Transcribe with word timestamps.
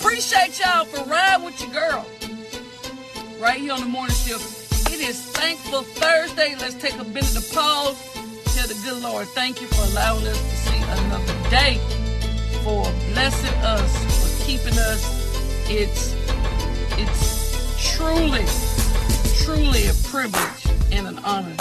appreciate 0.00 0.58
y'all 0.60 0.84
for 0.84 1.04
riding 1.08 1.44
with 1.44 1.60
your 1.60 1.70
girl. 1.70 2.06
Right 3.38 3.60
here 3.60 3.72
on 3.72 3.80
the 3.80 3.86
morning 3.86 4.14
shift. 4.14 4.92
It 4.92 5.00
is 5.00 5.20
Thankful 5.20 5.82
Thursday. 5.82 6.54
Let's 6.58 6.74
take 6.74 6.94
a 6.94 7.04
minute 7.04 7.34
to 7.34 7.54
pause. 7.54 7.96
Tell 8.54 8.66
the 8.66 8.80
good 8.84 9.02
Lord, 9.02 9.26
thank 9.28 9.60
you 9.60 9.66
for 9.68 9.82
allowing 9.92 10.26
us 10.26 10.38
to 10.38 10.56
see 10.56 10.82
another 10.82 11.50
day, 11.50 11.80
for 12.62 12.82
blessing 13.12 13.54
us, 13.62 14.38
for 14.38 14.44
keeping 14.44 14.78
us. 14.78 15.02
It's 15.68 16.14
it's 16.96 17.96
truly, 17.96 18.44
truly 19.44 19.86
a 19.86 19.94
privilege 20.08 20.66
and 20.92 21.06
an 21.06 21.18
honor 21.24 21.56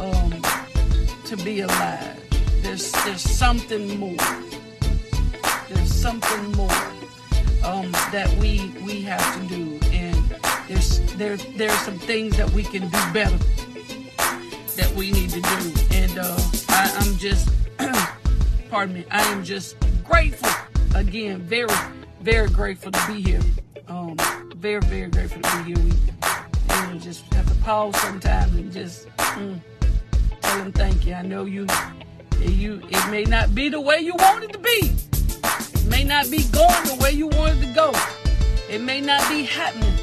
um, 0.00 0.42
to 1.24 1.36
be 1.38 1.60
alive. 1.60 2.20
There's 2.62 2.92
there's 3.04 3.22
something 3.22 3.98
more. 3.98 4.16
There's 5.68 5.92
something 5.92 6.52
more 6.52 7.03
um, 7.64 7.90
that 8.12 8.30
we 8.38 8.72
we 8.84 9.02
have 9.02 9.40
to 9.40 9.48
do, 9.48 9.80
and 9.90 10.16
there's 10.68 11.00
there 11.16 11.36
there's 11.36 11.78
some 11.80 11.98
things 11.98 12.36
that 12.36 12.50
we 12.50 12.62
can 12.62 12.82
do 12.82 12.98
better 13.12 13.38
that 14.76 14.92
we 14.96 15.10
need 15.10 15.30
to 15.30 15.40
do, 15.40 15.72
and 15.92 16.18
uh, 16.18 16.36
I, 16.68 16.92
I'm 16.98 17.16
just 17.16 17.48
pardon 18.70 18.94
me, 18.94 19.04
I 19.10 19.22
am 19.32 19.44
just 19.44 19.76
grateful 20.04 20.50
again, 20.94 21.40
very 21.42 21.68
very 22.20 22.48
grateful 22.48 22.92
to 22.92 23.06
be 23.06 23.20
here. 23.20 23.40
Um, 23.88 24.16
very 24.56 24.80
very 24.80 25.10
grateful 25.10 25.42
to 25.42 25.56
be 25.58 25.74
here. 25.74 25.78
We 25.78 25.90
you 25.90 26.92
know, 26.92 26.98
just 26.98 27.32
have 27.34 27.46
to 27.48 27.54
pause 27.62 27.96
sometimes 28.00 28.54
and 28.54 28.72
just 28.72 29.08
mm, 29.16 29.60
tell 30.40 30.58
them 30.58 30.72
thank 30.72 31.06
you. 31.06 31.14
I 31.14 31.22
know 31.22 31.44
you 31.44 31.66
you 32.40 32.80
it 32.90 33.10
may 33.10 33.24
not 33.24 33.54
be 33.54 33.68
the 33.68 33.80
way 33.80 34.00
you 34.00 34.14
want 34.14 34.44
it 34.44 34.52
to 34.52 34.58
be. 34.58 35.13
May 35.94 36.02
not 36.02 36.28
be 36.28 36.42
going 36.50 36.84
the 36.86 36.98
way 37.00 37.12
you 37.12 37.28
want 37.28 37.56
it 37.56 37.66
to 37.66 37.72
go. 37.72 37.92
It 38.68 38.80
may 38.80 39.00
not 39.00 39.28
be 39.28 39.44
happening 39.44 39.94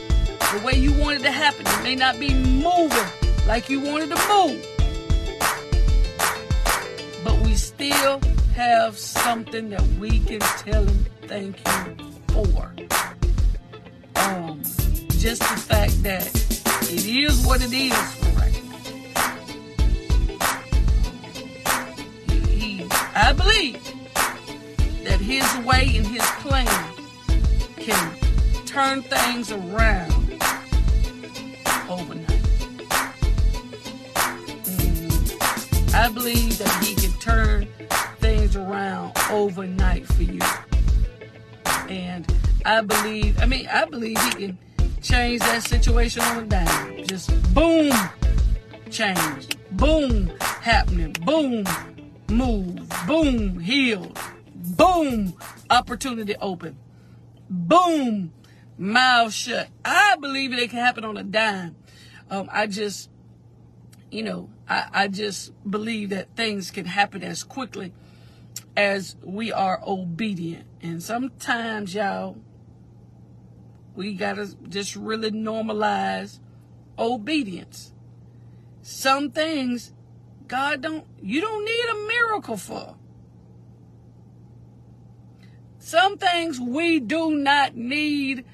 the 0.53 0.61
way 0.65 0.75
you 0.75 0.93
wanted 0.93 1.21
to 1.23 1.31
happen. 1.31 1.67
It 1.67 1.83
may 1.83 1.95
not 1.95 2.17
be 2.17 2.33
moving 2.33 3.11
like 3.45 3.69
you 3.69 3.81
wanted 3.81 4.15
to 4.15 4.15
move. 4.29 4.65
But 7.25 7.37
we 7.41 7.55
still 7.55 8.21
have 8.55 8.97
something 8.97 9.69
that 9.71 9.85
we 9.99 10.21
can 10.21 10.39
tell 10.39 10.85
him 10.85 11.05
thank 11.23 11.57
you 11.59 11.97
for. 12.29 12.71
Um, 14.15 14.61
just 15.19 15.41
the 15.41 15.57
fact 15.57 16.03
that 16.03 16.25
it 16.89 17.05
is 17.05 17.45
what 17.45 17.61
it 17.61 17.73
is 17.73 17.93
for 18.15 18.41
he, 22.47 22.87
I 23.13 23.33
believe 23.33 23.90
that 25.03 25.19
his 25.19 25.45
way 25.65 25.95
and 25.95 26.05
his 26.05 26.25
plan 26.41 26.67
can 27.77 28.15
turn 28.65 29.01
things 29.01 29.51
around 29.51 30.13
overnight. 31.89 32.27
Mm, 34.65 35.93
I 35.93 36.09
believe 36.09 36.57
that 36.57 36.83
he 36.83 36.95
can 36.95 37.11
turn 37.19 37.67
things 38.19 38.55
around 38.55 39.11
overnight 39.29 40.05
for 40.05 40.23
you. 40.23 40.41
And 41.89 42.31
I 42.65 42.81
believe, 42.81 43.41
I 43.41 43.45
mean, 43.45 43.67
I 43.67 43.85
believe 43.85 44.17
he 44.23 44.31
can 44.31 44.57
change 45.01 45.41
that 45.41 45.63
situation 45.63 46.21
on 46.21 46.43
a 46.43 46.45
dime. 46.45 47.05
Just 47.07 47.31
boom, 47.53 47.91
change. 48.89 49.47
Boom, 49.71 50.31
happening. 50.39 51.13
Boom, 51.25 51.65
move. 52.29 52.89
Boom, 53.07 53.59
healed. 53.59 54.17
Boom, 54.81 55.37
opportunity 55.69 56.35
open. 56.37 56.75
Boom, 57.47 58.33
mouth 58.79 59.31
shut. 59.31 59.69
I 59.85 60.15
believe 60.19 60.53
it 60.53 60.71
can 60.71 60.79
happen 60.79 61.05
on 61.05 61.17
a 61.17 61.23
dime. 61.23 61.75
Um, 62.31 62.49
I 62.51 62.65
just, 62.65 63.11
you 64.09 64.23
know, 64.23 64.49
I, 64.67 64.87
I 64.91 65.07
just 65.07 65.51
believe 65.69 66.09
that 66.09 66.35
things 66.35 66.71
can 66.71 66.85
happen 66.85 67.21
as 67.21 67.43
quickly 67.43 67.93
as 68.75 69.17
we 69.23 69.51
are 69.51 69.79
obedient. 69.85 70.65
And 70.81 71.03
sometimes, 71.03 71.93
y'all, 71.93 72.37
we 73.93 74.15
gotta 74.15 74.51
just 74.67 74.95
really 74.95 75.29
normalize 75.29 76.39
obedience. 76.97 77.93
Some 78.81 79.29
things 79.29 79.93
God 80.47 80.81
don't, 80.81 81.05
you 81.21 81.39
don't 81.39 81.65
need 81.65 81.85
a 81.91 82.07
miracle 82.07 82.57
for. 82.57 82.95
Some 85.81 86.19
things 86.19 86.59
we 86.59 86.99
do 86.99 87.31
not 87.31 87.75
need 87.75 88.45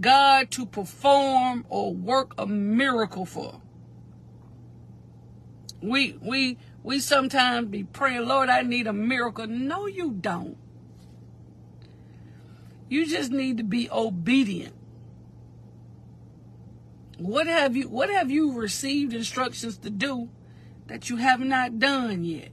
God 0.00 0.52
to 0.52 0.64
perform 0.64 1.66
or 1.68 1.92
work 1.92 2.32
a 2.38 2.46
miracle 2.46 3.26
for. 3.26 3.60
We 5.82 6.16
we 6.22 6.58
we 6.84 7.00
sometimes 7.00 7.66
be 7.68 7.82
praying, 7.82 8.24
Lord, 8.26 8.48
I 8.48 8.62
need 8.62 8.86
a 8.86 8.92
miracle. 8.92 9.48
No, 9.48 9.86
you 9.86 10.12
don't. 10.12 10.56
You 12.88 13.04
just 13.04 13.32
need 13.32 13.56
to 13.56 13.64
be 13.64 13.90
obedient. 13.90 14.74
What 17.18 17.48
have 17.48 17.76
you 17.76 17.88
what 17.88 18.10
have 18.10 18.30
you 18.30 18.52
received 18.52 19.12
instructions 19.12 19.76
to 19.78 19.90
do 19.90 20.28
that 20.86 21.10
you 21.10 21.16
have 21.16 21.40
not 21.40 21.80
done 21.80 22.22
yet? 22.22 22.50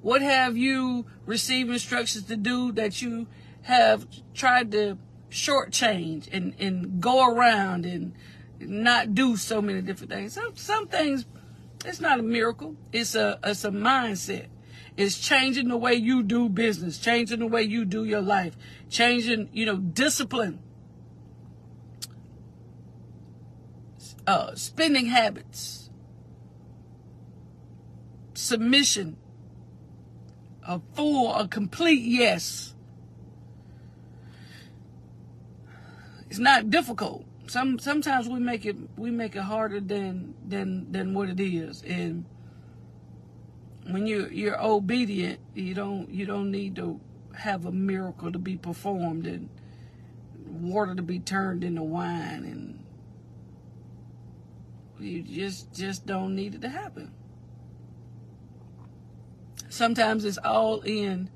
What 0.00 0.22
have 0.22 0.56
you 0.56 1.06
received 1.26 1.70
instructions 1.70 2.26
to 2.26 2.36
do 2.36 2.72
that 2.72 3.02
you 3.02 3.26
have 3.62 4.06
tried 4.34 4.72
to 4.72 4.98
shortchange 5.30 6.28
and, 6.32 6.54
and 6.58 7.00
go 7.00 7.28
around 7.28 7.84
and 7.84 8.12
not 8.60 9.14
do 9.14 9.36
so 9.36 9.60
many 9.60 9.82
different 9.82 10.12
things? 10.12 10.34
Some, 10.34 10.54
some 10.56 10.86
things, 10.88 11.26
it's 11.84 12.00
not 12.00 12.20
a 12.20 12.22
miracle. 12.22 12.76
It's 12.92 13.14
a, 13.14 13.38
it's 13.42 13.64
a 13.64 13.70
mindset. 13.70 14.46
It's 14.96 15.18
changing 15.18 15.68
the 15.68 15.76
way 15.76 15.94
you 15.94 16.24
do 16.24 16.48
business, 16.48 16.98
changing 16.98 17.38
the 17.38 17.46
way 17.46 17.62
you 17.62 17.84
do 17.84 18.04
your 18.04 18.20
life, 18.20 18.56
changing, 18.90 19.48
you 19.52 19.64
know, 19.64 19.76
discipline, 19.76 20.60
uh, 24.26 24.56
spending 24.56 25.06
habits, 25.06 25.88
submission, 28.34 29.16
a 30.68 30.80
full, 30.94 31.34
a 31.34 31.48
complete 31.48 32.02
yes. 32.02 32.74
It's 36.28 36.38
not 36.38 36.70
difficult. 36.70 37.24
Some 37.46 37.78
sometimes 37.78 38.28
we 38.28 38.38
make 38.38 38.66
it 38.66 38.76
we 38.98 39.10
make 39.10 39.34
it 39.34 39.42
harder 39.42 39.80
than 39.80 40.34
than 40.46 40.92
than 40.92 41.14
what 41.14 41.30
it 41.30 41.40
is. 41.40 41.82
And 41.82 42.26
when 43.88 44.06
you 44.06 44.28
you're 44.30 44.62
obedient, 44.62 45.40
you 45.54 45.72
don't 45.72 46.10
you 46.10 46.26
don't 46.26 46.50
need 46.50 46.76
to 46.76 47.00
have 47.34 47.64
a 47.64 47.72
miracle 47.72 48.30
to 48.30 48.38
be 48.38 48.56
performed 48.56 49.26
and 49.26 49.48
water 50.46 50.94
to 50.94 51.02
be 51.02 51.18
turned 51.18 51.64
into 51.64 51.82
wine 51.82 52.44
and 52.44 52.84
you 54.98 55.22
just 55.22 55.72
just 55.72 56.04
don't 56.04 56.34
need 56.34 56.56
it 56.56 56.62
to 56.62 56.68
happen 56.68 57.12
sometimes 59.68 60.24
it's 60.24 60.38
all 60.38 60.80
in 60.80 61.30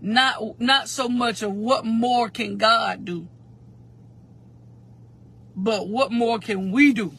not 0.00 0.60
not 0.60 0.88
so 0.88 1.08
much 1.08 1.42
of 1.42 1.52
what 1.52 1.84
more 1.84 2.28
can 2.28 2.56
God 2.58 3.04
do, 3.04 3.28
but 5.54 5.88
what 5.88 6.12
more 6.12 6.38
can 6.38 6.70
we 6.70 6.92
do 6.92 7.12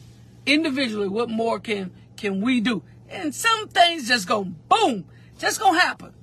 individually? 0.46 1.08
What 1.08 1.28
more 1.28 1.58
can 1.58 1.92
can 2.16 2.40
we 2.40 2.60
do? 2.60 2.82
And 3.08 3.34
some 3.34 3.68
things 3.68 4.08
just 4.08 4.28
go 4.28 4.44
boom, 4.44 5.04
just 5.38 5.60
gonna 5.60 5.80
happen, 5.80 6.14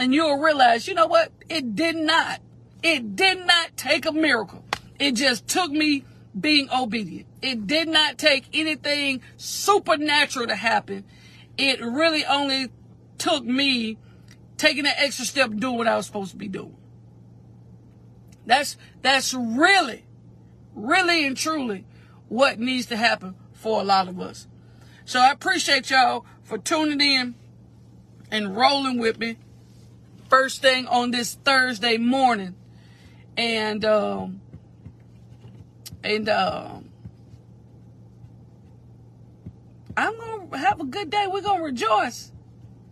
and 0.00 0.14
you'll 0.14 0.38
realize, 0.38 0.88
you 0.88 0.94
know 0.94 1.06
what? 1.06 1.32
It 1.48 1.74
did 1.74 1.96
not. 1.96 2.40
It 2.82 3.14
did 3.14 3.46
not 3.46 3.76
take 3.76 4.06
a 4.06 4.12
miracle. 4.12 4.64
It 4.98 5.12
just 5.12 5.46
took 5.46 5.70
me 5.70 6.04
being 6.38 6.68
obedient. 6.70 7.26
It 7.42 7.66
did 7.66 7.88
not 7.88 8.18
take 8.18 8.46
anything 8.52 9.20
supernatural 9.36 10.46
to 10.46 10.56
happen 10.56 11.04
it 11.58 11.80
really 11.80 12.24
only 12.24 12.68
took 13.18 13.44
me 13.44 13.98
taking 14.56 14.84
that 14.84 14.96
extra 14.98 15.24
step 15.24 15.50
doing 15.56 15.78
what 15.78 15.88
I 15.88 15.96
was 15.96 16.06
supposed 16.06 16.32
to 16.32 16.36
be 16.36 16.48
doing. 16.48 16.76
That's 18.46 18.76
that's 19.02 19.34
really, 19.34 20.04
really 20.74 21.26
and 21.26 21.36
truly 21.36 21.84
what 22.28 22.58
needs 22.58 22.86
to 22.86 22.96
happen 22.96 23.34
for 23.52 23.80
a 23.80 23.84
lot 23.84 24.08
of 24.08 24.20
us. 24.20 24.46
So 25.04 25.20
I 25.20 25.30
appreciate 25.30 25.90
y'all 25.90 26.24
for 26.42 26.58
tuning 26.58 27.00
in 27.00 27.34
and 28.30 28.56
rolling 28.56 28.98
with 28.98 29.18
me. 29.18 29.36
First 30.28 30.62
thing 30.62 30.86
on 30.86 31.10
this 31.10 31.34
Thursday 31.34 31.98
morning. 31.98 32.56
And 33.36 33.84
um 33.84 34.40
and 36.02 36.28
um 36.28 36.88
I'm 39.96 40.16
gonna 40.16 40.41
have 40.58 40.80
a 40.80 40.84
good 40.84 41.10
day. 41.10 41.26
We're 41.28 41.42
gonna 41.42 41.62
rejoice. 41.62 42.32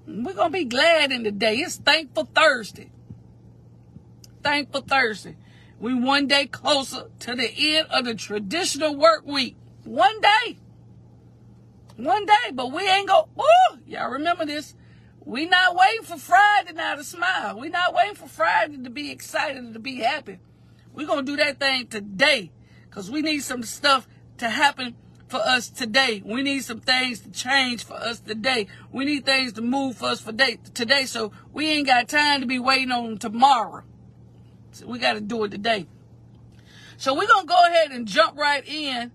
We're 0.06 0.34
gonna 0.34 0.50
be 0.50 0.64
glad 0.64 1.12
in 1.12 1.22
the 1.22 1.30
day. 1.30 1.56
It's 1.56 1.76
thankful 1.76 2.28
Thursday. 2.34 2.90
Thankful 4.42 4.82
Thursday. 4.82 5.36
We 5.78 5.94
one 5.94 6.26
day 6.26 6.46
closer 6.46 7.08
to 7.20 7.34
the 7.34 7.50
end 7.76 7.86
of 7.90 8.04
the 8.04 8.14
traditional 8.14 8.96
work 8.96 9.26
week. 9.26 9.56
One 9.84 10.20
day. 10.20 10.58
One 11.96 12.26
day, 12.26 12.50
but 12.52 12.72
we 12.72 12.86
ain't 12.88 13.08
go. 13.08 13.28
Ooh, 13.38 13.78
y'all 13.86 14.10
remember 14.10 14.44
this? 14.44 14.74
We 15.24 15.46
not 15.46 15.76
waiting 15.76 16.02
for 16.02 16.16
Friday 16.16 16.72
now 16.72 16.96
to 16.96 17.04
smile. 17.04 17.58
We 17.58 17.68
not 17.68 17.94
waiting 17.94 18.14
for 18.14 18.26
Friday 18.26 18.78
to 18.78 18.90
be 18.90 19.10
excited 19.10 19.72
to 19.72 19.78
be 19.78 19.96
happy. 19.96 20.38
we 20.92 21.06
gonna 21.06 21.22
do 21.22 21.36
that 21.36 21.60
thing 21.60 21.86
today. 21.86 22.50
Cause 22.90 23.10
we 23.10 23.22
need 23.22 23.40
some 23.40 23.62
stuff 23.62 24.08
to 24.38 24.48
happen 24.48 24.96
for 25.30 25.38
us 25.38 25.68
today. 25.68 26.22
We 26.24 26.42
need 26.42 26.64
some 26.64 26.80
things 26.80 27.20
to 27.20 27.30
change 27.30 27.84
for 27.84 27.94
us 27.94 28.20
today. 28.20 28.66
We 28.92 29.04
need 29.04 29.24
things 29.24 29.52
to 29.54 29.62
move 29.62 29.96
for 29.96 30.06
us 30.06 30.20
for 30.20 30.32
day, 30.32 30.58
today. 30.74 31.06
So 31.06 31.32
we 31.52 31.68
ain't 31.68 31.86
got 31.86 32.08
time 32.08 32.40
to 32.40 32.46
be 32.46 32.58
waiting 32.58 32.90
on 32.90 33.18
tomorrow. 33.18 33.84
So 34.72 34.86
we 34.86 34.98
got 34.98 35.14
to 35.14 35.20
do 35.20 35.44
it 35.44 35.50
today. 35.50 35.86
So 36.96 37.14
we're 37.14 37.28
going 37.28 37.46
to 37.46 37.48
go 37.48 37.64
ahead 37.64 37.92
and 37.92 38.06
jump 38.06 38.36
right 38.36 38.66
in 38.66 39.12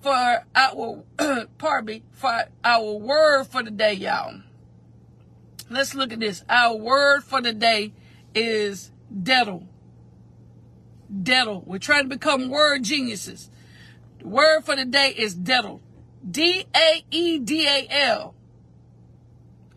for 0.00 0.44
our, 0.56 1.04
pardon 1.58 1.86
me, 1.86 2.02
for 2.12 2.44
our 2.64 2.92
word 2.92 3.44
for 3.44 3.62
the 3.62 3.70
day, 3.70 3.92
y'all. 3.92 4.40
Let's 5.70 5.94
look 5.94 6.12
at 6.12 6.20
this. 6.20 6.42
Our 6.48 6.76
word 6.76 7.24
for 7.24 7.40
the 7.40 7.52
day 7.52 7.92
is 8.34 8.90
daedal. 9.22 9.66
Daedal. 11.22 11.62
We're 11.66 11.78
trying 11.78 12.04
to 12.04 12.08
become 12.08 12.48
word 12.48 12.82
geniuses. 12.82 13.50
Word 14.24 14.64
for 14.64 14.74
the 14.74 14.86
day 14.86 15.14
is 15.16 15.34
daedal. 15.34 15.82
D 16.28 16.64
A 16.74 17.04
E 17.10 17.38
D 17.38 17.66
A 17.68 17.86
L. 17.90 18.34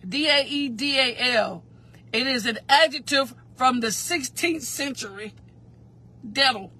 D 0.08 0.30
A 0.30 0.46
E 0.48 0.70
D 0.70 0.98
A 0.98 1.36
L. 1.36 1.64
It 2.14 2.26
is 2.26 2.46
an 2.46 2.60
adjective 2.70 3.36
from 3.56 3.82
the 3.82 3.88
16th 3.88 4.62
century. 4.62 5.34
Daedal. 6.26 6.72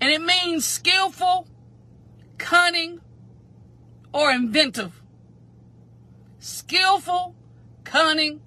And 0.00 0.10
it 0.10 0.20
means 0.20 0.64
skillful, 0.64 1.46
cunning, 2.38 3.00
or 4.12 4.32
inventive. 4.32 5.00
Skillful, 6.40 7.36
cunning, 7.84 8.40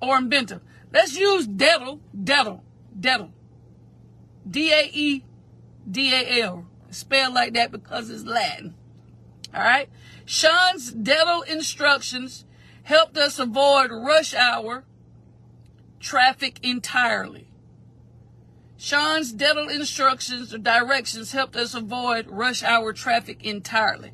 or 0.00 0.18
inventive. 0.18 0.62
Let's 0.92 1.16
use 1.16 1.46
daedal, 1.46 2.00
daedal, 2.12 2.64
daedal. 2.98 3.30
D 4.50 4.72
A 4.72 4.90
E 4.92 5.24
D 5.88 6.12
A 6.12 6.42
L 6.42 6.66
spelled 6.94 7.34
like 7.34 7.54
that 7.54 7.72
because 7.72 8.10
it's 8.10 8.24
Latin. 8.24 8.74
All 9.54 9.62
right. 9.62 9.88
Sean's 10.24 10.92
daedal 10.92 11.42
instructions 11.42 12.44
helped 12.84 13.16
us 13.16 13.38
avoid 13.38 13.90
rush 13.90 14.34
hour 14.34 14.84
traffic 16.00 16.58
entirely. 16.62 17.48
Sean's 18.76 19.32
daedal 19.32 19.68
instructions 19.68 20.52
or 20.52 20.58
directions 20.58 21.32
helped 21.32 21.54
us 21.54 21.74
avoid 21.74 22.26
rush 22.28 22.62
hour 22.62 22.92
traffic 22.92 23.44
entirely. 23.44 24.12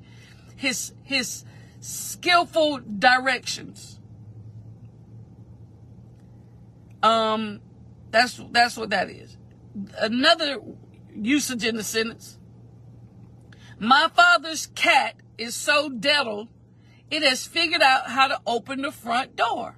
His 0.57 0.93
his 1.03 1.45
skillful 1.81 2.81
directions. 2.99 3.99
Um 7.03 7.61
that's 8.11 8.41
that's 8.51 8.77
what 8.77 8.91
that 8.91 9.09
is. 9.09 9.37
Another 9.99 10.59
usage 11.15 11.65
in 11.65 11.77
the 11.77 11.85
sentence 11.85 12.38
my 13.79 14.09
father's 14.15 14.67
cat 14.67 15.15
is 15.37 15.55
so 15.55 15.89
daedal, 15.89 16.49
it 17.11 17.23
has 17.23 17.47
figured 17.47 17.83
out 17.83 18.11
how 18.11 18.29
to 18.29 18.41
open 18.47 18.83
the 18.83 18.93
front 18.93 19.37
door. 19.37 19.77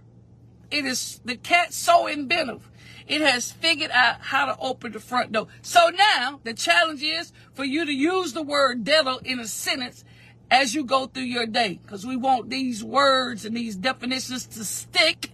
It 0.70 0.86
is 0.86 1.20
the 1.24 1.36
cat 1.36 1.72
so 1.72 2.06
inventive. 2.06 2.70
It 3.06 3.20
has 3.20 3.52
figured 3.52 3.90
out 3.90 4.20
how 4.20 4.46
to 4.46 4.56
open 4.60 4.92
the 4.92 5.00
front 5.00 5.32
door. 5.32 5.48
So 5.62 5.90
now 5.90 6.40
the 6.44 6.54
challenge 6.54 7.02
is 7.02 7.32
for 7.52 7.64
you 7.64 7.84
to 7.84 7.92
use 7.92 8.32
the 8.32 8.42
word 8.42 8.84
daedal 8.84 9.18
in 9.18 9.40
a 9.40 9.46
sentence 9.46 10.04
as 10.50 10.74
you 10.74 10.84
go 10.84 11.06
through 11.06 11.24
your 11.24 11.46
day. 11.46 11.80
Because 11.82 12.06
we 12.06 12.16
want 12.16 12.50
these 12.50 12.82
words 12.84 13.44
and 13.44 13.56
these 13.56 13.76
definitions 13.76 14.46
to 14.46 14.64
stick. 14.64 15.30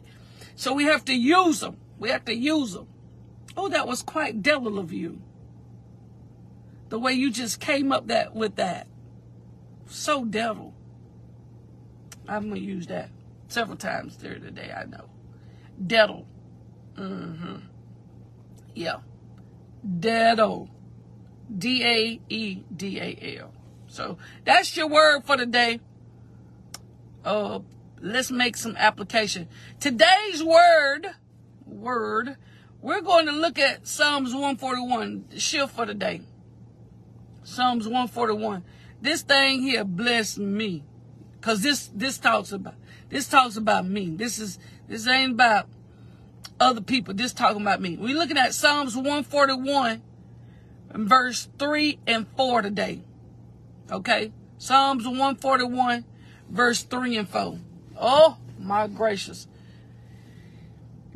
So 0.55 0.73
we 0.73 0.85
have 0.85 1.05
to 1.05 1.15
use 1.15 1.61
them. 1.61 1.77
We 1.99 2.09
have 2.09 2.25
to 2.25 2.35
use 2.35 2.73
them. 2.73 2.89
Oh, 3.57 3.69
that 3.69 3.87
was 3.87 4.03
quite 4.03 4.43
daedal 4.43 4.79
of 4.79 4.93
you 4.93 5.21
the 6.89 6.99
way 6.99 7.13
you 7.13 7.31
just 7.31 7.61
came 7.61 7.93
up 7.93 8.09
that 8.09 8.35
with 8.35 8.57
that. 8.57 8.87
So 9.87 10.25
daedal. 10.25 10.75
I'm 12.29 12.49
gonna 12.49 12.61
use 12.61 12.87
that 12.89 13.11
several 13.49 13.77
times 13.77 14.17
during 14.17 14.43
the 14.43 14.51
day, 14.51 14.73
I 14.77 14.85
know. 14.85 15.09
Daedal. 15.85 16.27
Mm-hmm. 16.97 17.57
Yeah. 18.75 18.99
Daedal. 19.99 20.69
D-A-E-D-A-L. 21.57 23.53
So 23.87 24.19
that's 24.45 24.77
your 24.77 24.89
word 24.89 25.25
for 25.25 25.37
the 25.37 25.47
day. 25.47 25.81
Uh, 27.25 27.61
let's 28.01 28.31
make 28.31 28.57
some 28.57 28.77
application. 28.77 29.49
Today's 29.81 30.43
word, 30.43 31.07
word, 31.65 32.37
we're 32.81 33.01
going 33.01 33.27
to 33.27 33.33
look 33.33 33.59
at 33.59 33.87
Psalms 33.87 34.33
141, 34.33 35.27
the 35.31 35.41
shift 35.41 35.75
for 35.75 35.87
the 35.87 35.95
day. 35.95 36.23
Psalms 37.47 37.85
141. 37.85 38.65
This 39.01 39.23
thing 39.23 39.63
here 39.63 39.85
bless 39.85 40.37
me. 40.37 40.83
Cause 41.41 41.63
this, 41.63 41.89
this 41.95 42.19
talks 42.19 42.51
about, 42.51 42.75
this 43.09 43.29
talks 43.29 43.57
about 43.57 43.87
me. 43.87 44.11
This 44.11 44.41
is, 44.41 44.59
this 44.89 45.07
ain't 45.07 45.35
about 45.35 45.69
other 46.59 46.81
people. 46.81 47.15
This 47.15 47.33
talking 47.33 47.63
about 47.63 47.81
me. 47.81 47.97
We're 47.97 48.17
looking 48.17 48.37
at 48.37 48.53
Psalms 48.53 48.97
141 48.97 50.03
verse 50.91 51.49
3 51.57 52.01
and 52.09 52.27
4 52.37 52.63
today. 52.63 53.03
Okay. 53.93 54.33
Psalms 54.59 55.05
141 55.05 56.05
verse 56.51 56.83
3 56.83 57.17
and 57.17 57.29
4. 57.29 57.59
Oh 57.97 58.39
my 58.59 58.89
gracious. 58.89 59.47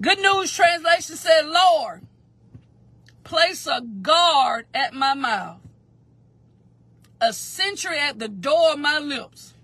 Good 0.01 0.21
News 0.21 0.53
Translation 0.53 1.17
said, 1.17 1.47
Lord, 1.47 2.03
place 3.25 3.67
a 3.67 3.81
guard 3.81 4.67
at 4.73 4.95
my 4.95 5.15
mouth 5.15 5.61
a 7.21 7.33
sentry 7.33 7.99
at 7.99 8.19
the 8.19 8.29
door 8.29 8.73
of 8.73 8.79
my 8.79 8.99
lips. 8.99 9.55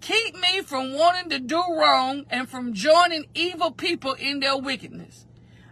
Keep 0.00 0.34
me 0.34 0.60
from 0.60 0.92
wanting 0.92 1.30
to 1.30 1.38
do 1.38 1.56
wrong 1.56 2.26
and 2.28 2.48
from 2.48 2.74
joining 2.74 3.24
evil 3.34 3.70
people 3.70 4.12
in 4.12 4.40
their 4.40 4.56
wickedness. 4.56 5.24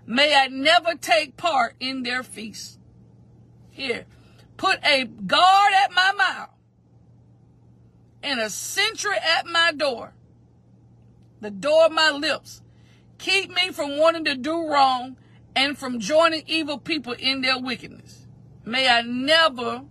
May 0.07 0.35
I 0.35 0.49
never 0.49 0.95
take 0.95 1.37
part 1.37 1.75
in 1.79 2.03
their 2.03 2.23
feasts. 2.23 2.79
Here, 3.71 4.07
put 4.57 4.79
a 4.85 5.05
guard 5.05 5.73
at 5.75 5.93
my 5.93 6.13
mouth 6.13 6.51
and 8.23 8.41
a 8.41 8.49
sentry 8.49 9.17
at 9.17 9.47
my 9.47 9.73
door, 9.73 10.15
the 11.41 11.51
door 11.51 11.87
of 11.87 11.93
my 11.93 12.11
lips. 12.11 12.63
Keep 13.19 13.51
me 13.51 13.71
from 13.71 13.99
wanting 13.99 14.25
to 14.25 14.35
do 14.35 14.67
wrong 14.67 15.17
and 15.55 15.77
from 15.77 16.01
joining 16.01 16.43
evil 16.47 16.79
people 16.79 17.13
in 17.13 17.43
their 17.43 17.59
wickedness. 17.59 18.27
May 18.65 18.89
I 18.89 19.03
never 19.03 19.83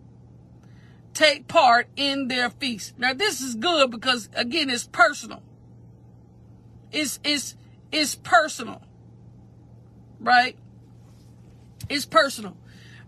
take 1.13 1.47
part 1.47 1.87
in 1.95 2.27
their 2.27 2.49
feast. 2.49 2.97
Now 2.97 3.13
this 3.13 3.41
is 3.41 3.55
good 3.55 3.91
because 3.91 4.29
again, 4.33 4.69
it's 4.69 4.87
personal. 4.87 5.41
It's, 6.91 7.19
it's, 7.23 7.55
it's 7.91 8.15
personal. 8.15 8.81
Right? 10.19 10.57
It's 11.89 12.05
personal. 12.05 12.57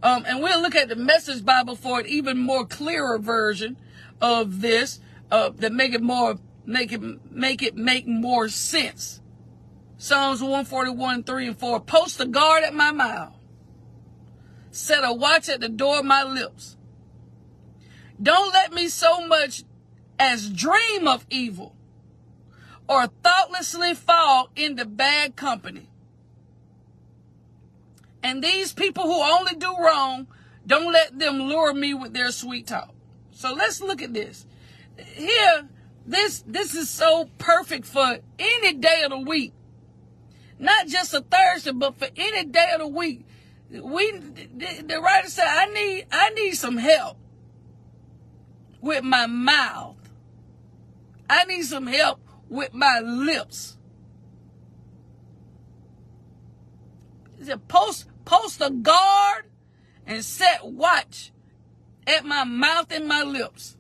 Um, 0.02 0.26
and 0.28 0.42
we'll 0.42 0.62
look 0.62 0.76
at 0.76 0.90
the 0.90 0.96
message 0.96 1.46
Bible 1.46 1.76
for 1.76 2.02
an 2.02 2.08
even 2.08 2.38
more 2.38 2.66
clearer 2.66 3.18
version 3.18 3.78
of 4.22 4.62
this, 4.62 5.00
uh, 5.32 5.50
that 5.58 5.72
make 5.72 5.94
it 5.94 6.02
more, 6.02 6.38
make 6.66 6.92
it, 6.92 7.02
make 7.32 7.62
it 7.62 7.76
make 7.76 8.06
more 8.06 8.50
sense. 8.50 9.22
Psalms 9.98 10.42
141, 10.42 11.24
3 11.24 11.48
and 11.48 11.58
4. 11.58 11.80
Post 11.80 12.20
a 12.20 12.26
guard 12.26 12.64
at 12.64 12.74
my 12.74 12.92
mouth. 12.92 13.34
Set 14.72 15.06
a 15.06 15.14
watch 15.14 15.48
at 15.48 15.62
the 15.62 15.70
door 15.70 16.00
of 16.00 16.06
my 16.06 16.24
lips. 16.24 16.76
Don't 18.24 18.54
let 18.54 18.72
me 18.72 18.88
so 18.88 19.28
much 19.28 19.64
as 20.18 20.50
dream 20.50 21.08
of 21.08 21.26
evil 21.30 21.76
or 22.88 23.08
thoughtlessly 23.08 23.94
fall 23.94 24.50
into 24.56 24.86
bad 24.86 25.36
company. 25.36 25.90
And 28.24 28.42
these 28.42 28.72
people 28.72 29.04
who 29.04 29.22
only 29.22 29.56
do 29.56 29.76
wrong, 29.78 30.28
don't 30.66 30.94
let 30.94 31.20
them 31.20 31.42
lure 31.42 31.74
me 31.74 31.94
with 31.94 32.14
their 32.14 32.32
sweet 32.32 32.68
talk. 32.68 32.94
So 33.32 33.54
let's 33.54 33.82
look 33.82 34.02
at 34.02 34.14
this. 34.14 34.46
Here, 34.98 35.68
this 36.06 36.44
this 36.48 36.76
is 36.76 36.90
so 36.90 37.30
perfect 37.38 37.86
for 37.86 38.20
any 38.40 38.74
day 38.74 39.02
of 39.04 39.10
the 39.10 39.20
week. 39.20 39.52
Not 40.60 40.88
just 40.88 41.14
a 41.14 41.22
Thursday, 41.22 41.72
but 41.72 41.98
for 41.98 42.08
any 42.16 42.46
day 42.46 42.72
of 42.74 42.80
the 42.80 42.88
week. 42.88 43.26
We 43.70 44.12
the, 44.12 44.84
the 44.86 45.02
writer 45.02 45.30
said, 45.30 45.48
I 45.48 45.66
need 45.66 46.06
I 46.12 46.30
need 46.30 46.54
some 46.54 46.78
help 46.78 47.18
with 48.84 49.02
my 49.02 49.26
mouth. 49.26 49.96
I 51.30 51.46
need 51.46 51.64
some 51.64 51.88
help 51.88 52.20
with 52.50 52.74
my 52.74 53.00
lips. 53.00 53.78
Post, 57.70 58.08
post 58.26 58.62
a 58.62 58.70
guard 58.70 59.46
and 60.06 60.24
set 60.24 60.66
watch 60.66 61.32
at 62.06 62.26
my 62.26 62.44
mouth 62.44 62.92
and 62.92 63.08
my 63.08 63.24
lips. 63.24 63.78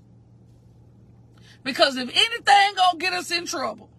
Because 1.63 1.98
if 1.98 2.10
anything 2.10 2.75
gonna 2.75 2.98
get 2.98 3.12
us 3.12 3.29
in 3.29 3.45
trouble, 3.45 3.89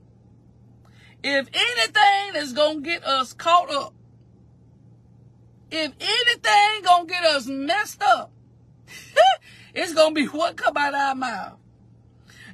if 1.23 1.49
anything 1.53 2.43
is 2.43 2.55
gonna 2.55 2.81
get 2.81 3.05
us 3.05 3.35
caught 3.35 3.71
up, 3.71 3.95
if 5.71 5.93
anything 6.01 6.83
gonna 6.83 7.07
get 7.07 7.25
us 7.25 7.47
messed 7.47 8.03
up, 8.03 8.33
it's 9.75 9.93
gonna 9.93 10.15
be 10.15 10.27
what 10.27 10.57
come 10.57 10.77
out 10.77 10.95
of 10.95 11.01
our 11.01 11.15
mouth. 11.15 11.59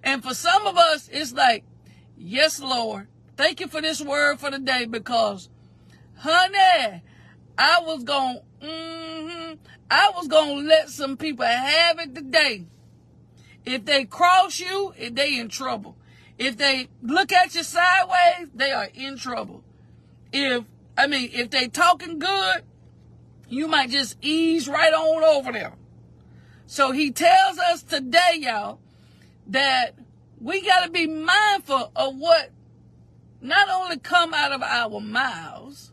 And 0.02 0.22
for 0.22 0.34
some 0.34 0.66
of 0.66 0.76
us, 0.76 1.08
it's 1.12 1.32
like, 1.32 1.64
yes, 2.16 2.60
Lord, 2.60 3.08
thank 3.36 3.60
you 3.60 3.68
for 3.68 3.82
this 3.82 4.00
word 4.00 4.40
for 4.40 4.50
the 4.50 4.58
day 4.58 4.86
because, 4.86 5.50
honey, 6.16 7.02
I 7.58 7.80
was 7.82 8.04
gonna, 8.04 8.40
mm-hmm, 8.62 9.54
I 9.90 10.10
was 10.14 10.28
gonna 10.28 10.54
let 10.54 10.88
some 10.88 11.16
people 11.16 11.44
have 11.44 11.98
it 11.98 12.14
today. 12.14 12.66
If 13.66 13.84
they 13.84 14.06
cross 14.06 14.58
you, 14.58 14.94
if 14.96 15.14
they 15.14 15.38
in 15.38 15.48
trouble. 15.48 15.96
If 16.38 16.56
they 16.56 16.88
look 17.02 17.32
at 17.32 17.54
you 17.54 17.62
sideways, 17.62 18.48
they 18.54 18.72
are 18.72 18.88
in 18.94 19.18
trouble. 19.18 19.62
If 20.32 20.64
I 20.96 21.06
mean, 21.06 21.30
if 21.34 21.50
they 21.50 21.68
talking 21.68 22.18
good, 22.18 22.64
you 23.48 23.68
might 23.68 23.90
just 23.90 24.16
ease 24.22 24.66
right 24.66 24.92
on 24.92 25.22
over 25.22 25.52
there. 25.52 25.74
So 26.70 26.92
he 26.92 27.10
tells 27.10 27.58
us 27.58 27.82
today, 27.82 28.36
y'all, 28.36 28.78
that 29.48 29.96
we 30.40 30.64
got 30.64 30.84
to 30.84 30.90
be 30.92 31.08
mindful 31.08 31.90
of 31.96 32.16
what 32.16 32.52
not 33.40 33.68
only 33.68 33.98
come 33.98 34.32
out 34.32 34.52
of 34.52 34.62
our 34.62 35.00
mouths, 35.00 35.90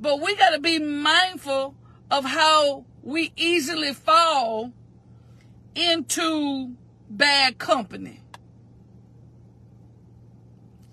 but 0.00 0.20
we 0.20 0.34
got 0.34 0.50
to 0.50 0.58
be 0.58 0.80
mindful 0.80 1.76
of 2.10 2.24
how 2.24 2.86
we 3.04 3.32
easily 3.36 3.94
fall 3.94 4.72
into 5.76 6.74
bad 7.08 7.58
company. 7.58 8.20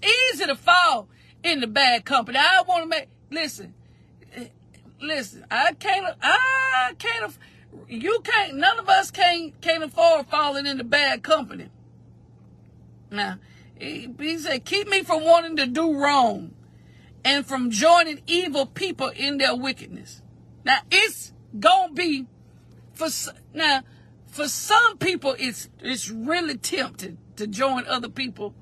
Easy 0.04 0.46
to 0.46 0.56
fall 0.56 1.08
into 1.44 1.66
bad 1.66 2.06
company. 2.06 2.38
I 2.38 2.62
want 2.68 2.84
to 2.84 2.88
make, 2.88 3.08
listen, 3.32 3.74
listen, 5.02 5.44
I 5.50 5.74
can't, 5.74 6.16
I 6.22 6.94
can't, 7.00 7.36
you 7.88 8.20
can't, 8.24 8.56
none 8.56 8.80
of 8.80 8.90
us 8.90 9.12
can't, 9.12 9.60
can't 9.62 9.84
afford 9.84 10.28
falling 10.28 10.66
into 10.66 10.84
bad 10.84 11.24
company. 11.24 11.70
Now, 13.12 13.38
he, 13.80 14.10
he 14.20 14.38
said, 14.38 14.66
keep 14.66 14.88
me 14.88 15.04
from 15.04 15.24
wanting 15.24 15.56
to 15.58 15.68
do 15.68 15.98
wrong 15.98 16.54
and 17.24 17.46
from 17.46 17.72
joining 17.72 18.22
evil 18.28 18.66
people 18.66 19.10
in 19.10 19.38
their 19.38 19.56
wickedness. 19.56 20.22
Now, 20.64 20.80
it's 20.92 21.34
gonna 21.60 21.94
be 21.94 22.26
for, 22.94 23.08
now, 23.54 23.82
for 24.28 24.48
some 24.48 24.98
people, 24.98 25.36
it's, 25.38 25.70
it's 25.82 26.10
really 26.10 26.58
tempting 26.58 27.18
to 27.36 27.48
join 27.48 27.86
other 27.88 28.10
people 28.10 28.54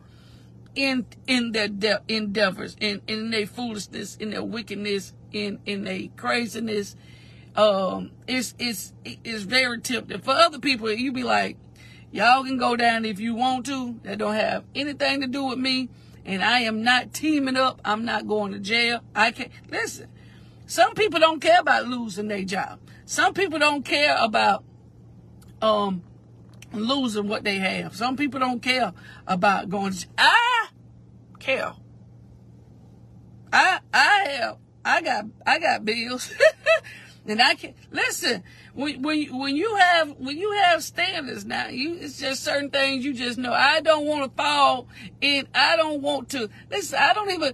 in, 0.76 1.06
in 1.28 1.52
their 1.52 1.68
de- 1.68 2.02
endeavors, 2.08 2.76
in, 2.80 3.02
in 3.08 3.32
their 3.32 3.46
foolishness, 3.46 4.16
in 4.18 4.32
their 4.32 4.44
wickedness, 4.44 5.14
in, 5.32 5.60
in 5.66 5.84
their 5.84 6.08
craziness. 6.16 6.96
Um, 7.56 8.12
it's, 8.28 8.56
it's, 8.58 8.94
it's 9.04 9.44
very 9.44 9.80
tempting. 9.80 10.22
For 10.22 10.32
other 10.32 10.60
people, 10.60 10.92
you 10.92 11.12
be 11.12 11.24
like, 11.24 11.58
Y'all 12.14 12.44
can 12.44 12.60
go 12.60 12.76
down 12.76 13.06
if 13.06 13.20
you 13.20 13.34
want 13.34 13.66
to. 13.66 14.00
That 14.04 14.20
don't 14.20 14.36
have 14.36 14.66
anything 14.76 15.22
to 15.22 15.28
do 15.28 15.46
with 15.46 15.58
me. 15.58 15.90
And 16.24 16.44
I 16.44 16.60
am 16.60 16.84
not 16.84 17.12
teaming 17.12 17.58
up. 17.58 17.82
I'm 17.84 18.06
not 18.06 18.28
going 18.28 18.52
to 18.52 18.60
jail. 18.60 19.00
I 19.16 19.32
can't. 19.32 19.50
Listen, 19.68 20.10
some 20.68 20.94
people 20.94 21.20
don't 21.20 21.40
care 21.40 21.60
about 21.60 21.88
losing 21.88 22.28
their 22.28 22.44
job. 22.44 22.80
Some 23.06 23.34
people 23.34 23.58
don't 23.58 23.84
care 23.84 24.16
about 24.20 24.64
um 25.60 26.04
losing 26.72 27.28
what 27.28 27.44
they 27.44 27.58
have. 27.58 27.96
Some 27.96 28.16
people 28.16 28.40
don't 28.40 28.62
care 28.62 28.94
about 29.26 29.70
going. 29.70 29.94
To, 29.94 30.08
I 30.16 30.68
care. 31.40 31.74
I 33.52 33.80
I 33.92 34.28
have. 34.30 34.58
I 34.86 35.02
got 35.02 35.26
I 35.48 35.58
got 35.58 35.84
bills. 35.84 36.32
and 37.26 37.42
I 37.42 37.56
can 37.56 37.74
listen 37.92 38.44
when 38.74 39.02
when 39.02 39.38
when 39.38 39.56
you 39.56 39.76
have 39.76 40.18
when 40.18 40.38
you 40.38 40.52
have 40.52 40.84
standards 40.84 41.46
now, 41.46 41.68
you 41.68 41.96
it's 41.96 42.20
just 42.20 42.44
certain 42.44 42.70
things 42.70 43.06
you 43.06 43.14
just 43.14 43.38
know. 43.38 43.54
I 43.54 43.80
don't 43.82 44.06
want 44.06 44.30
to 44.30 44.36
fall 44.36 44.88
in. 45.22 45.48
I 45.56 45.78
don't 45.78 46.02
want 46.02 46.30
to 46.30 46.50
listen. 46.70 47.00
I 47.00 47.14
don't 47.14 47.32
even 47.32 47.54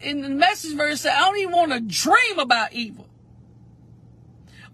in 0.00 0.22
the 0.22 0.28
message 0.28 0.76
verse. 0.76 1.06
I 1.06 1.18
don't 1.20 1.38
even 1.38 1.52
want 1.52 1.72
to 1.72 1.80
dream 1.80 2.38
about 2.38 2.72
evil 2.72 3.06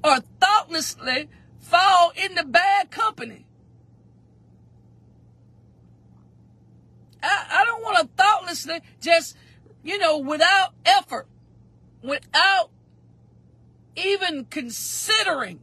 or 0.02 0.20
thoughtlessly 0.40 1.28
fall 1.58 2.12
into 2.16 2.44
bad 2.44 2.90
company. 2.90 3.46
I, 7.22 7.46
I 7.50 7.64
don't 7.64 7.82
want 7.82 7.98
to 7.98 8.08
thoughtlessly 8.16 8.80
just, 9.00 9.36
you 9.82 9.98
know, 9.98 10.18
without 10.18 10.72
effort, 10.84 11.26
without 12.02 12.70
even 14.04 14.44
considering 14.46 15.60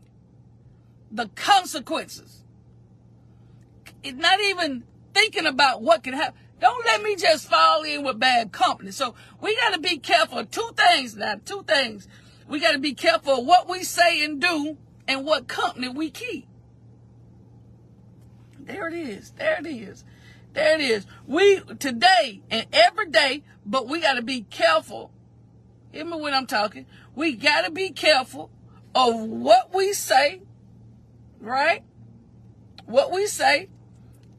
the 1.11 1.29
consequences. 1.35 2.43
Not 4.03 4.39
even 4.39 4.83
thinking 5.13 5.45
about 5.45 5.81
what 5.81 6.03
can 6.03 6.13
happen. 6.13 6.39
Don't 6.59 6.85
let 6.85 7.03
me 7.03 7.15
just 7.15 7.47
fall 7.47 7.83
in 7.83 8.03
with 8.03 8.19
bad 8.19 8.51
company. 8.51 8.91
So 8.91 9.15
we 9.41 9.55
got 9.55 9.73
to 9.73 9.79
be 9.79 9.97
careful. 9.97 10.43
Two 10.45 10.71
things 10.75 11.15
now, 11.15 11.35
two 11.43 11.63
things. 11.67 12.07
We 12.47 12.59
got 12.59 12.71
to 12.71 12.79
be 12.79 12.93
careful 12.93 13.45
what 13.45 13.69
we 13.69 13.83
say 13.83 14.23
and 14.23 14.41
do 14.41 14.77
and 15.07 15.25
what 15.25 15.47
company 15.47 15.89
we 15.89 16.09
keep. 16.09 16.47
There 18.59 18.87
it 18.87 18.93
is. 18.93 19.31
There 19.31 19.57
it 19.59 19.67
is. 19.67 20.03
There 20.53 20.75
it 20.75 20.81
is. 20.81 21.05
We 21.27 21.59
today 21.79 22.41
and 22.49 22.65
every 22.73 23.09
day, 23.09 23.43
but 23.65 23.87
we 23.87 24.01
got 24.01 24.15
to 24.15 24.21
be 24.21 24.41
careful. 24.41 25.11
Hear 25.91 26.05
me 26.05 26.17
when 26.19 26.33
I'm 26.33 26.47
talking 26.47 26.85
we 27.17 27.35
got 27.35 27.65
to 27.65 27.71
be 27.71 27.89
careful 27.89 28.51
of 28.93 29.15
what 29.15 29.73
we 29.73 29.91
say, 29.91 30.43
right? 31.39 31.83
What 32.85 33.11
we 33.11 33.25
say 33.25 33.69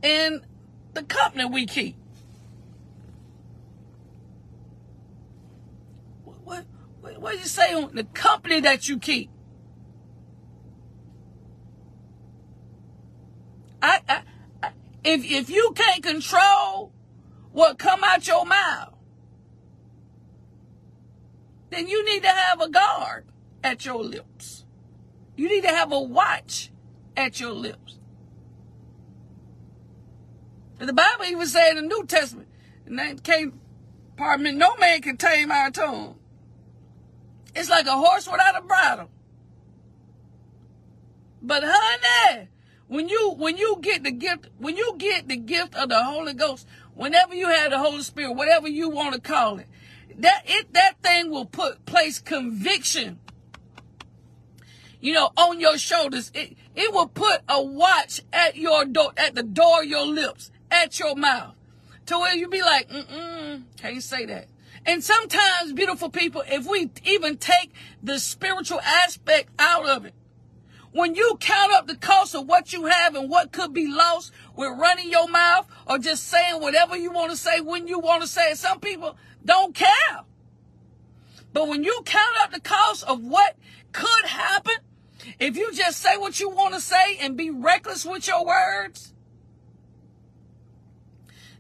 and 0.00 0.42
the 0.94 1.02
company 1.02 1.44
we 1.44 1.66
keep. 1.66 1.97
What, 6.44 6.66
what, 7.00 7.32
do 7.32 7.38
you 7.38 7.47
say 7.47 7.75
on 7.75 7.97
the 7.97 8.04
company 8.04 8.61
that 8.61 8.88
you 8.88 9.00
keep? 9.00 9.28
I, 13.82 14.00
I, 14.08 14.23
I, 14.62 14.70
if 15.02 15.28
if 15.28 15.50
you 15.50 15.73
can't 15.75 16.02
control 16.02 16.92
what 17.50 17.76
come 17.78 18.04
out 18.04 18.28
your 18.28 18.47
mouth, 18.47 18.94
then 21.71 21.87
you 21.87 22.05
need 22.05 22.23
to 22.23 22.29
have 22.29 22.61
a 22.61 22.69
guard 22.69 23.25
at 23.63 23.85
your 23.85 24.03
lips. 24.03 24.65
You 25.37 25.49
need 25.49 25.63
to 25.63 25.69
have 25.69 25.93
a 25.93 26.01
watch 26.01 26.71
at 27.17 27.41
your 27.41 27.53
lips. 27.53 27.99
And 30.81 30.89
the 30.89 30.93
Bible 30.93 31.25
even 31.25 31.47
said 31.47 31.71
in 31.71 31.77
the 31.77 31.83
New 31.83 32.05
Testament, 32.07 32.49
and 32.87 33.23
can't, 33.23 33.55
pardon 34.17 34.45
me, 34.45 34.53
no 34.53 34.77
man 34.77 35.03
can 35.03 35.17
tame 35.17 35.51
our 35.51 35.71
tongue. 35.71 36.17
It's 37.55 37.69
like 37.69 37.87
a 37.87 37.93
horse 37.93 38.29
without 38.31 38.57
a 38.57 38.63
bridle. 38.63 39.11
But 41.43 41.63
honey, 41.67 42.49
when 42.87 43.09
you 43.09 43.35
when 43.37 43.57
you 43.57 43.79
get 43.81 44.03
the 44.03 44.11
gift, 44.11 44.49
when 44.59 44.77
you 44.77 44.95
get 44.99 45.29
the 45.29 45.37
gift 45.37 45.75
of 45.75 45.89
the 45.89 46.03
Holy 46.03 46.35
Ghost, 46.35 46.67
whenever 46.95 47.35
you 47.35 47.49
have 47.49 47.71
the 47.71 47.79
Holy 47.79 48.03
Spirit, 48.03 48.35
whatever 48.35 48.69
you 48.69 48.89
want 48.89 49.15
to 49.15 49.21
call 49.21 49.59
it, 49.59 49.67
that 50.19 50.43
it 50.47 50.73
that 50.75 51.01
thing 51.03 51.31
will 51.31 51.47
put 51.47 51.87
place 51.87 52.19
conviction 52.19 53.19
you 55.01 55.13
know 55.13 55.31
on 55.37 55.61
your 55.61 55.79
shoulders. 55.79 56.31
It 56.35 56.57
it 56.75 56.93
will 56.93 57.09
put 57.09 57.41
a 57.49 57.63
watch 57.63 58.21
at 58.33 58.57
your 58.57 58.85
door 58.85 59.13
at 59.17 59.35
the 59.35 59.43
door 59.43 59.83
of 59.83 59.89
your 59.89 60.07
lips 60.07 60.51
at 60.71 60.99
your 60.99 61.15
mouth 61.17 61.55
to 62.07 62.19
where 62.19 62.35
you 62.35 62.49
be 62.49 62.63
like 62.63 62.89
mm-mm 62.89 63.63
can't 63.79 64.03
say 64.03 64.27
that. 64.27 64.49
And 64.87 65.05
sometimes 65.05 65.73
beautiful 65.73 66.11
people 66.11 66.43
if 66.47 66.67
we 66.67 66.91
even 67.05 67.37
take 67.37 67.73
the 68.03 68.19
spiritual 68.19 68.81
aspect 68.81 69.51
out 69.59 69.89
of 69.89 70.05
it 70.05 70.15
when 70.93 71.15
you 71.15 71.37
count 71.39 71.73
up 71.73 71.87
the 71.87 71.97
cost 71.97 72.35
of 72.35 72.47
what 72.47 72.73
you 72.73 72.87
have 72.87 73.15
and 73.15 73.29
what 73.29 73.53
could 73.53 73.73
be 73.73 73.87
lost 73.87 74.33
with 74.57 74.79
running 74.79 75.11
your 75.11 75.29
mouth 75.29 75.67
or 75.87 75.99
just 75.99 76.25
saying 76.25 76.61
whatever 76.61 76.97
you 76.97 77.13
want 77.13 77.31
to 77.31 77.37
say 77.37 77.61
when 77.61 77.87
you 77.87 77.99
want 77.99 78.23
to 78.23 78.29
say 78.29 78.51
it 78.51 78.59
some 78.59 78.81
people 78.81 79.17
don't 79.45 79.75
care. 79.75 80.25
But 81.52 81.68
when 81.68 81.85
you 81.85 82.02
count 82.04 82.37
up 82.40 82.52
the 82.52 82.61
cost 82.61 83.04
of 83.04 83.23
what 83.23 83.57
could 83.92 84.25
happen, 84.26 84.76
if 85.38 85.57
you 85.57 85.73
just 85.73 85.99
say 85.99 86.16
what 86.16 86.38
you 86.40 86.50
want 86.50 86.75
to 86.75 86.80
say 86.80 87.16
and 87.21 87.37
be 87.37 87.50
reckless 87.50 88.04
with 88.04 88.26
your 88.26 88.45
words, 88.45 89.12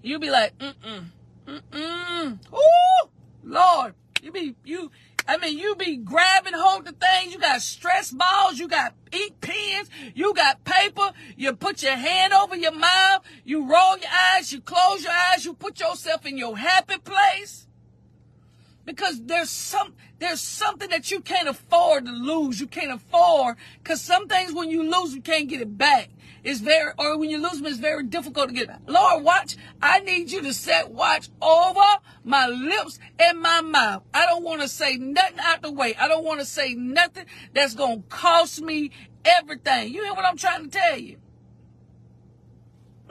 you'll 0.02 0.20
be 0.20 0.30
like, 0.30 0.56
mm-mm, 0.58 1.06
mm-mm. 1.46 2.38
Ooh, 2.52 3.08
Lord. 3.42 3.94
You 4.20 4.32
be, 4.32 4.56
you, 4.64 4.90
I 5.28 5.36
mean, 5.36 5.56
you 5.56 5.76
be 5.76 5.96
grabbing 5.96 6.54
hold 6.54 6.88
of 6.88 6.96
things. 6.96 7.32
You 7.32 7.38
got 7.38 7.62
stress 7.62 8.10
balls. 8.10 8.58
You 8.58 8.66
got 8.66 8.94
ink 9.12 9.40
pens. 9.40 9.88
You 10.14 10.34
got 10.34 10.64
paper. 10.64 11.12
You 11.36 11.52
put 11.54 11.82
your 11.82 11.94
hand 11.94 12.32
over 12.32 12.56
your 12.56 12.72
mouth. 12.72 13.22
You 13.44 13.60
roll 13.60 13.96
your 13.98 14.10
eyes. 14.34 14.52
You 14.52 14.60
close 14.60 15.04
your 15.04 15.12
eyes. 15.12 15.44
You 15.44 15.54
put 15.54 15.78
yourself 15.78 16.26
in 16.26 16.36
your 16.36 16.58
happy 16.58 16.98
place. 16.98 17.67
Because 18.88 19.22
there's 19.26 19.50
some, 19.50 19.92
there's 20.18 20.40
something 20.40 20.88
that 20.88 21.10
you 21.10 21.20
can't 21.20 21.46
afford 21.46 22.06
to 22.06 22.10
lose. 22.10 22.58
You 22.58 22.66
can't 22.66 22.90
afford, 22.90 23.56
cause 23.84 24.00
some 24.00 24.28
things 24.28 24.54
when 24.54 24.70
you 24.70 24.82
lose, 24.82 25.14
you 25.14 25.20
can't 25.20 25.46
get 25.46 25.60
it 25.60 25.76
back. 25.76 26.08
It's 26.42 26.60
very, 26.60 26.92
or 26.98 27.18
when 27.18 27.28
you 27.28 27.36
lose 27.36 27.58
them, 27.58 27.66
it's 27.66 27.76
very 27.76 28.02
difficult 28.04 28.48
to 28.48 28.54
get 28.54 28.68
back. 28.68 28.80
Lord, 28.86 29.24
watch, 29.24 29.58
I 29.82 30.00
need 30.00 30.30
you 30.30 30.40
to 30.40 30.54
set 30.54 30.90
watch 30.90 31.28
over 31.42 31.84
my 32.24 32.46
lips 32.46 32.98
and 33.18 33.38
my 33.42 33.60
mouth. 33.60 34.04
I 34.14 34.24
don't 34.24 34.42
want 34.42 34.62
to 34.62 34.68
say 34.68 34.96
nothing 34.96 35.38
out 35.38 35.60
the 35.60 35.70
way. 35.70 35.94
I 35.96 36.08
don't 36.08 36.24
want 36.24 36.40
to 36.40 36.46
say 36.46 36.72
nothing 36.72 37.26
that's 37.52 37.74
to 37.74 38.02
cost 38.08 38.62
me 38.62 38.90
everything. 39.22 39.92
You 39.92 40.02
hear 40.04 40.14
what 40.14 40.24
I'm 40.24 40.38
trying 40.38 40.64
to 40.64 40.70
tell 40.70 40.98
you? 40.98 41.18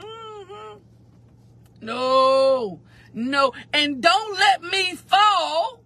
Mm-hmm. 0.00 0.78
No, 1.82 2.17
no. 3.12 3.52
And 3.72 4.02
don't 4.02 4.38
let 4.38 4.62
me 4.62 4.94
fall 4.94 5.80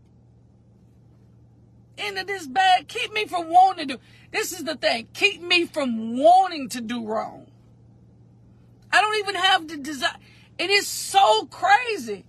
into 1.98 2.24
this 2.24 2.46
bad. 2.46 2.88
Keep 2.88 3.12
me 3.12 3.26
from 3.26 3.48
wanting 3.48 3.88
to 3.88 3.94
do. 3.94 4.00
This 4.32 4.52
is 4.52 4.64
the 4.64 4.76
thing. 4.76 5.08
Keep 5.14 5.42
me 5.42 5.66
from 5.66 6.18
wanting 6.18 6.68
to 6.70 6.80
do 6.80 7.04
wrong. 7.06 7.46
I 8.90 9.00
don't 9.00 9.18
even 9.18 9.34
have 9.36 9.68
the 9.68 9.76
desire. 9.76 10.16
It 10.58 10.70
is 10.70 10.86
so 10.86 11.46
crazy 11.46 12.24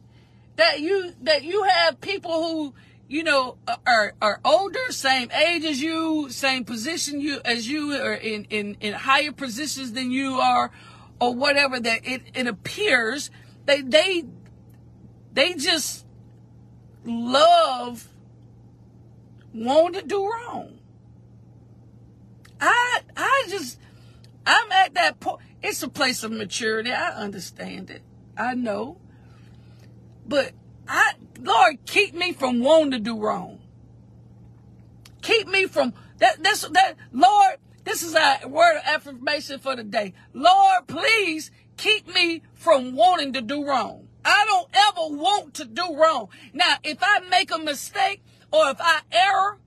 that 0.55 0.79
you 0.79 1.13
that 1.21 1.43
you 1.43 1.63
have 1.63 1.99
people 1.99 2.31
who 2.31 2.73
you 3.07 3.23
know 3.23 3.57
are 3.85 4.13
are 4.21 4.39
older, 4.45 4.79
same 4.89 5.29
age 5.31 5.65
as 5.65 5.81
you, 5.81 6.29
same 6.29 6.63
position 6.63 7.19
you 7.19 7.41
as 7.43 7.67
you, 7.67 7.95
or 7.95 8.13
in 8.13 8.45
in 8.49 8.77
in 8.79 8.93
higher 8.93 9.31
positions 9.31 9.93
than 9.93 10.11
you 10.11 10.35
are, 10.35 10.71
or 11.19 11.33
whatever. 11.33 11.79
That 11.79 12.07
it 12.07 12.23
it 12.33 12.47
appears 12.47 13.29
they 13.65 13.81
they 13.81 14.23
they 15.33 15.55
just 15.55 16.05
love 17.05 18.07
wanting 19.53 20.01
to 20.01 20.07
do 20.07 20.29
wrong. 20.29 20.79
I 22.61 23.01
I 23.17 23.45
just 23.49 23.79
I'm 24.45 24.71
at 24.71 24.93
that 24.93 25.19
point. 25.19 25.39
It's 25.61 25.83
a 25.83 25.87
place 25.87 26.23
of 26.23 26.31
maturity. 26.31 26.91
I 26.91 27.09
understand 27.11 27.89
it. 27.89 28.01
I 28.37 28.55
know. 28.55 28.97
But 30.25 30.51
I 30.87 31.13
Lord, 31.39 31.85
keep 31.85 32.13
me 32.13 32.31
from 32.31 32.59
wanting 32.59 32.91
to 32.91 32.99
do 32.99 33.19
wrong. 33.19 33.59
Keep 35.21 35.47
me 35.47 35.65
from 35.65 35.93
that 36.19 36.41
that's 36.43 36.67
that 36.69 36.95
Lord, 37.11 37.57
this 37.83 38.03
is 38.03 38.15
a 38.15 38.47
word 38.47 38.77
of 38.77 38.83
affirmation 38.85 39.59
for 39.59 39.75
the 39.75 39.83
day. 39.83 40.13
Lord, 40.33 40.87
please 40.87 41.51
keep 41.77 42.13
me 42.13 42.43
from 42.53 42.95
wanting 42.95 43.33
to 43.33 43.41
do 43.41 43.65
wrong. 43.65 44.02
I 44.25 44.45
don't 44.45 44.69
ever 44.73 45.15
want 45.15 45.53
to 45.55 45.65
do 45.65 45.95
wrong. 45.95 46.29
Now, 46.53 46.75
if 46.83 46.99
I 47.01 47.19
make 47.29 47.51
a 47.51 47.57
mistake 47.57 48.21
or 48.51 48.69
if 48.69 48.77
I 48.79 49.01
err, 49.11 49.57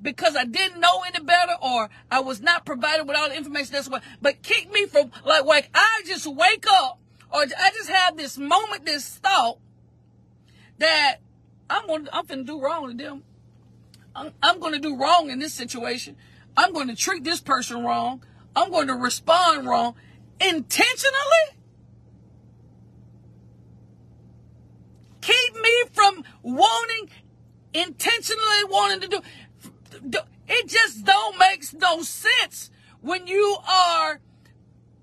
because 0.00 0.36
I 0.36 0.44
didn't 0.44 0.80
know 0.80 1.02
any 1.06 1.24
better 1.24 1.54
or 1.60 1.90
I 2.10 2.20
was 2.20 2.40
not 2.40 2.64
provided 2.64 3.06
with 3.06 3.16
all 3.16 3.28
the 3.28 3.36
information. 3.36 3.72
That's 3.72 3.88
what, 3.88 4.02
but 4.22 4.42
keep 4.42 4.72
me 4.72 4.86
from 4.86 5.10
like, 5.24 5.44
like 5.44 5.70
I 5.74 6.02
just 6.06 6.26
wake 6.26 6.66
up 6.68 7.00
or 7.32 7.40
I 7.40 7.70
just 7.74 7.90
have 7.90 8.16
this 8.16 8.38
moment, 8.38 8.86
this 8.86 9.16
thought 9.16 9.58
that 10.78 11.16
I'm 11.68 11.86
going 11.86 12.04
to, 12.06 12.14
I'm 12.14 12.26
going 12.26 12.40
to 12.40 12.44
do 12.44 12.60
wrong 12.60 12.96
to 12.96 13.04
them. 13.04 13.22
I'm, 14.14 14.32
I'm 14.42 14.60
going 14.60 14.72
to 14.72 14.80
do 14.80 14.96
wrong 14.96 15.30
in 15.30 15.38
this 15.38 15.52
situation. 15.52 16.16
I'm 16.56 16.72
going 16.72 16.88
to 16.88 16.96
treat 16.96 17.24
this 17.24 17.40
person 17.40 17.84
wrong. 17.84 18.22
I'm 18.56 18.70
going 18.70 18.88
to 18.88 18.94
respond 18.94 19.66
wrong 19.66 19.94
intentionally. 20.40 21.57
Keep 25.28 25.60
me 25.60 25.82
from 25.92 26.24
wanting, 26.42 27.10
intentionally 27.74 28.64
wanting 28.64 29.00
to 29.00 29.08
do 30.08 30.20
it 30.48 30.68
just 30.68 31.04
don't 31.04 31.38
make 31.38 31.62
no 31.74 32.00
sense 32.00 32.70
when 33.02 33.26
you 33.26 33.58
are 33.68 34.20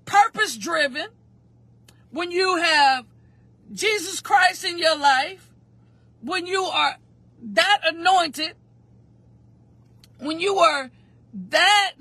purpose 0.04 0.56
driven, 0.56 1.06
when 2.10 2.32
you 2.32 2.56
have 2.56 3.06
Jesus 3.72 4.20
Christ 4.20 4.64
in 4.64 4.78
your 4.78 4.98
life, 4.98 5.48
when 6.20 6.44
you 6.46 6.64
are 6.64 6.96
that 7.40 7.82
anointed, 7.84 8.54
when 10.18 10.40
you 10.40 10.58
are 10.58 10.90
that 11.32 11.92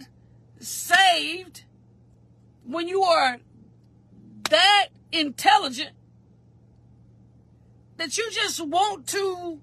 saved, 0.59 1.63
when 2.63 2.87
you 2.87 3.03
are 3.03 3.37
that 4.49 4.87
intelligent, 5.11 5.91
that 7.97 8.17
you 8.17 8.29
just 8.31 8.59
want 8.65 9.07
to 9.07 9.59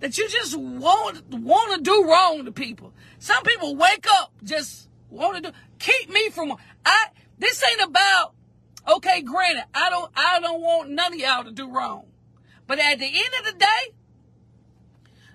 that 0.00 0.16
you 0.18 0.28
just 0.28 0.56
want 0.56 1.22
want 1.30 1.74
to 1.76 1.82
do 1.82 2.04
wrong 2.04 2.44
to 2.44 2.52
people. 2.52 2.92
Some 3.18 3.42
people 3.42 3.76
wake 3.76 4.06
up 4.10 4.32
just 4.44 4.88
want 5.10 5.36
to 5.36 5.50
do. 5.50 5.56
Keep 5.78 6.10
me 6.10 6.30
from. 6.30 6.56
I. 6.84 7.06
This 7.38 7.62
ain't 7.64 7.88
about. 7.88 8.34
Okay, 8.86 9.22
granted, 9.22 9.64
I 9.74 9.90
don't. 9.90 10.10
I 10.16 10.40
don't 10.40 10.60
want 10.60 10.90
none 10.90 11.12
of 11.12 11.18
y'all 11.18 11.44
to 11.44 11.52
do 11.52 11.70
wrong. 11.70 12.04
But 12.66 12.78
at 12.78 12.98
the 12.98 13.06
end 13.06 13.34
of 13.40 13.52
the 13.52 13.58
day, 13.58 13.94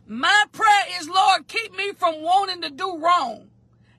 my 0.06 0.44
prayer 0.52 0.86
is, 1.00 1.10
Lord, 1.10 1.48
keep 1.48 1.76
me 1.76 1.94
from 1.94 2.22
wanting 2.22 2.62
to 2.62 2.70
do 2.70 2.98
wrong. 2.98 3.50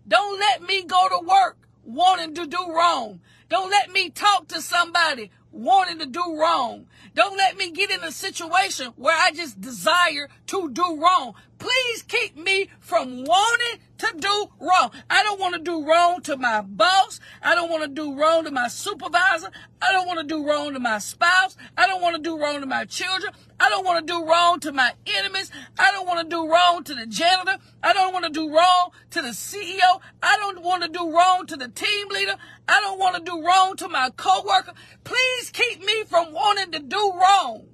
Don't 0.06 0.38
let 0.38 0.62
me 0.62 0.84
go 0.84 1.08
to 1.08 1.26
work 1.26 1.58
wanting 1.82 2.34
to 2.34 2.46
do 2.46 2.72
wrong. 2.72 3.20
Don't 3.48 3.70
let 3.70 3.90
me 3.90 4.10
talk 4.10 4.48
to 4.48 4.60
somebody 4.60 5.30
wanting 5.54 6.00
to 6.00 6.06
do 6.06 6.36
wrong. 6.38 6.86
Don't 7.14 7.36
let 7.36 7.56
me 7.56 7.70
get 7.70 7.90
in 7.90 8.02
a 8.02 8.10
situation 8.10 8.92
where 8.96 9.16
I 9.16 9.30
just 9.30 9.60
desire 9.60 10.28
to 10.48 10.70
do 10.70 11.00
wrong. 11.00 11.34
Please 11.64 12.02
keep 12.02 12.36
me 12.36 12.68
from 12.78 13.24
wanting 13.24 13.80
to 13.96 14.12
do 14.18 14.50
wrong. 14.60 14.90
I 15.08 15.22
don't 15.22 15.40
want 15.40 15.54
to 15.54 15.62
do 15.62 15.82
wrong 15.82 16.20
to 16.24 16.36
my 16.36 16.60
boss. 16.60 17.20
I 17.40 17.54
don't 17.54 17.70
want 17.70 17.84
to 17.84 17.88
do 17.88 18.14
wrong 18.14 18.44
to 18.44 18.50
my 18.50 18.68
supervisor. 18.68 19.50
I 19.80 19.90
don't 19.92 20.06
want 20.06 20.18
to 20.20 20.26
do 20.26 20.46
wrong 20.46 20.74
to 20.74 20.78
my 20.78 20.98
spouse. 20.98 21.56
I 21.74 21.86
don't 21.86 22.02
want 22.02 22.16
to 22.16 22.22
do 22.22 22.38
wrong 22.38 22.60
to 22.60 22.66
my 22.66 22.84
children. 22.84 23.32
I 23.58 23.70
don't 23.70 23.82
want 23.82 24.06
to 24.06 24.12
do 24.12 24.26
wrong 24.26 24.60
to 24.60 24.72
my 24.72 24.92
enemies. 25.06 25.50
I 25.78 25.90
don't 25.90 26.06
want 26.06 26.28
to 26.28 26.36
do 26.36 26.46
wrong 26.46 26.84
to 26.84 26.94
the 26.94 27.06
janitor. 27.06 27.56
I 27.82 27.94
don't 27.94 28.12
want 28.12 28.26
to 28.26 28.30
do 28.30 28.54
wrong 28.54 28.90
to 29.12 29.22
the 29.22 29.28
CEO. 29.28 30.02
I 30.22 30.36
don't 30.36 30.62
want 30.62 30.82
to 30.82 30.90
do 30.90 31.10
wrong 31.10 31.46
to 31.46 31.56
the 31.56 31.68
team 31.68 32.08
leader. 32.10 32.36
I 32.68 32.78
don't 32.82 32.98
want 32.98 33.16
to 33.16 33.22
do 33.22 33.42
wrong 33.42 33.74
to 33.76 33.88
my 33.88 34.10
coworker. 34.10 34.74
Please 35.02 35.48
keep 35.48 35.82
me 35.82 36.04
from 36.04 36.30
wanting 36.34 36.72
to 36.72 36.80
do 36.80 37.12
wrong. 37.18 37.68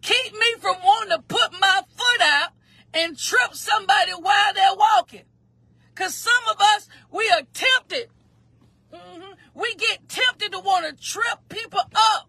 Keep 0.00 0.32
me 0.32 0.54
from 0.60 0.76
wanting 0.82 1.10
to 1.18 1.22
put 1.28 1.52
my 1.60 1.82
foot 1.94 2.22
out 2.22 2.52
and 2.94 3.18
trip 3.18 3.54
somebody 3.54 4.12
while 4.12 4.54
they're 4.54 4.74
walking. 4.74 5.24
Because 5.94 6.14
some 6.14 6.42
of 6.50 6.60
us, 6.60 6.88
we 7.10 7.28
are 7.30 7.42
tempted. 7.52 8.08
Mm-hmm. 8.92 9.32
We 9.54 9.74
get 9.74 10.08
tempted 10.08 10.52
to 10.52 10.60
want 10.60 10.86
to 10.86 11.04
trip 11.04 11.38
people 11.48 11.80
up. 11.94 12.28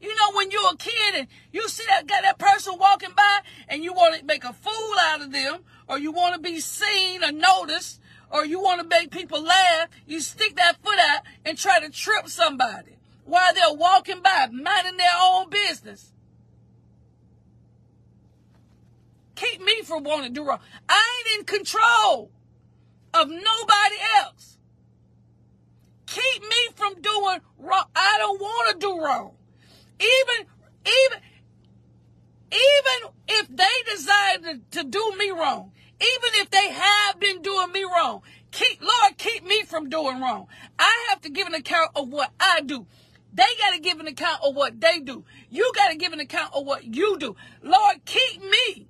You 0.00 0.14
know, 0.14 0.32
when 0.34 0.50
you're 0.50 0.72
a 0.72 0.76
kid 0.76 1.14
and 1.14 1.26
you 1.52 1.68
see 1.68 1.84
that 1.88 2.06
got 2.06 2.22
that 2.22 2.38
person 2.38 2.74
walking 2.78 3.10
by 3.14 3.40
and 3.68 3.84
you 3.84 3.92
want 3.92 4.18
to 4.18 4.24
make 4.24 4.44
a 4.44 4.52
fool 4.52 4.94
out 4.98 5.20
of 5.20 5.32
them, 5.32 5.60
or 5.88 5.98
you 5.98 6.12
want 6.12 6.34
to 6.34 6.40
be 6.40 6.60
seen 6.60 7.22
or 7.22 7.32
noticed, 7.32 8.00
or 8.30 8.44
you 8.44 8.60
want 8.60 8.80
to 8.80 8.86
make 8.86 9.10
people 9.10 9.42
laugh, 9.42 9.88
you 10.06 10.20
stick 10.20 10.56
that 10.56 10.82
foot 10.82 10.98
out 10.98 11.22
and 11.44 11.58
try 11.58 11.80
to 11.80 11.90
trip 11.90 12.28
somebody 12.28 12.96
while 13.24 13.52
they're 13.52 13.74
walking 13.74 14.22
by, 14.22 14.48
minding 14.50 14.96
their 14.96 15.16
own 15.20 15.50
business. 15.50 16.12
Keep 19.40 19.62
me 19.62 19.82
from 19.82 20.04
wanting 20.04 20.34
to 20.34 20.40
do 20.40 20.46
wrong. 20.46 20.60
I 20.88 21.22
ain't 21.28 21.40
in 21.40 21.46
control 21.46 22.30
of 23.14 23.28
nobody 23.28 23.96
else. 24.18 24.58
Keep 26.06 26.42
me 26.42 26.68
from 26.74 27.00
doing 27.00 27.38
wrong. 27.58 27.84
I 27.94 28.16
don't 28.18 28.40
want 28.40 28.72
to 28.72 28.86
do 28.86 29.00
wrong. 29.00 29.32
Even, 30.00 30.46
even, 30.86 31.18
even 32.52 33.12
if 33.28 33.48
they 33.48 33.92
decide 33.92 34.42
to, 34.42 34.82
to 34.82 34.88
do 34.88 35.14
me 35.18 35.30
wrong, 35.30 35.72
even 36.00 36.40
if 36.40 36.50
they 36.50 36.70
have 36.70 37.20
been 37.20 37.42
doing 37.42 37.72
me 37.72 37.84
wrong, 37.84 38.22
keep, 38.50 38.80
Lord, 38.82 39.16
keep 39.18 39.44
me 39.44 39.62
from 39.62 39.88
doing 39.88 40.20
wrong. 40.20 40.48
I 40.78 41.06
have 41.10 41.20
to 41.22 41.30
give 41.30 41.46
an 41.46 41.54
account 41.54 41.92
of 41.94 42.08
what 42.08 42.30
I 42.40 42.62
do. 42.62 42.86
They 43.32 43.44
got 43.60 43.74
to 43.74 43.80
give 43.80 44.00
an 44.00 44.08
account 44.08 44.40
of 44.44 44.56
what 44.56 44.80
they 44.80 44.98
do. 44.98 45.24
You 45.50 45.70
got 45.76 45.90
to 45.90 45.96
give 45.96 46.12
an 46.12 46.20
account 46.20 46.52
of 46.54 46.66
what 46.66 46.84
you 46.84 47.16
do. 47.18 47.36
Lord, 47.62 48.04
keep 48.04 48.42
me 48.42 48.88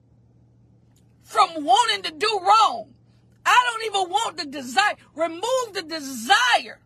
from 1.30 1.64
wanting 1.64 2.02
to 2.02 2.10
do 2.10 2.40
wrong. 2.42 2.92
I 3.46 3.70
don't 3.70 3.84
even 3.86 4.10
want 4.10 4.36
the 4.36 4.46
desire. 4.46 4.96
Remove 5.14 5.74
the 5.74 5.82
desire 5.82 6.80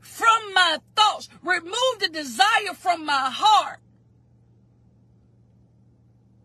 from 0.00 0.54
my 0.54 0.78
thoughts. 0.96 1.28
Remove 1.42 1.98
the 2.00 2.08
desire 2.08 2.72
from 2.74 3.04
my 3.04 3.28
heart 3.30 3.80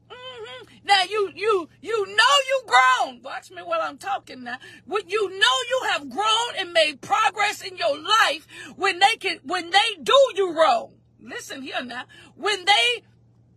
mm-hmm. 0.10 0.66
Now 0.84 1.04
you 1.10 1.32
you 1.34 1.70
you 1.82 2.06
know 2.06 2.36
you 2.50 2.64
grown. 2.68 3.22
Watch 3.22 3.50
me 3.50 3.62
while 3.64 3.82
I'm 3.82 3.98
talking 3.98 4.44
now. 4.44 4.58
When 4.86 5.08
you 5.08 5.30
know 5.30 5.56
you 5.70 5.82
have 5.92 6.10
grown 6.10 6.56
and 6.58 6.74
made 6.74 7.00
progress 7.00 7.62
in 7.62 7.78
your 7.78 7.98
life 7.98 8.46
when 8.76 9.00
they 9.00 9.16
can 9.16 9.40
when 9.44 9.70
they 9.70 10.04
do 10.04 10.18
you 10.36 10.54
wrong. 10.54 10.96
Listen 11.22 11.62
here 11.62 11.82
now. 11.82 12.04
When 12.36 12.66
they 12.66 13.04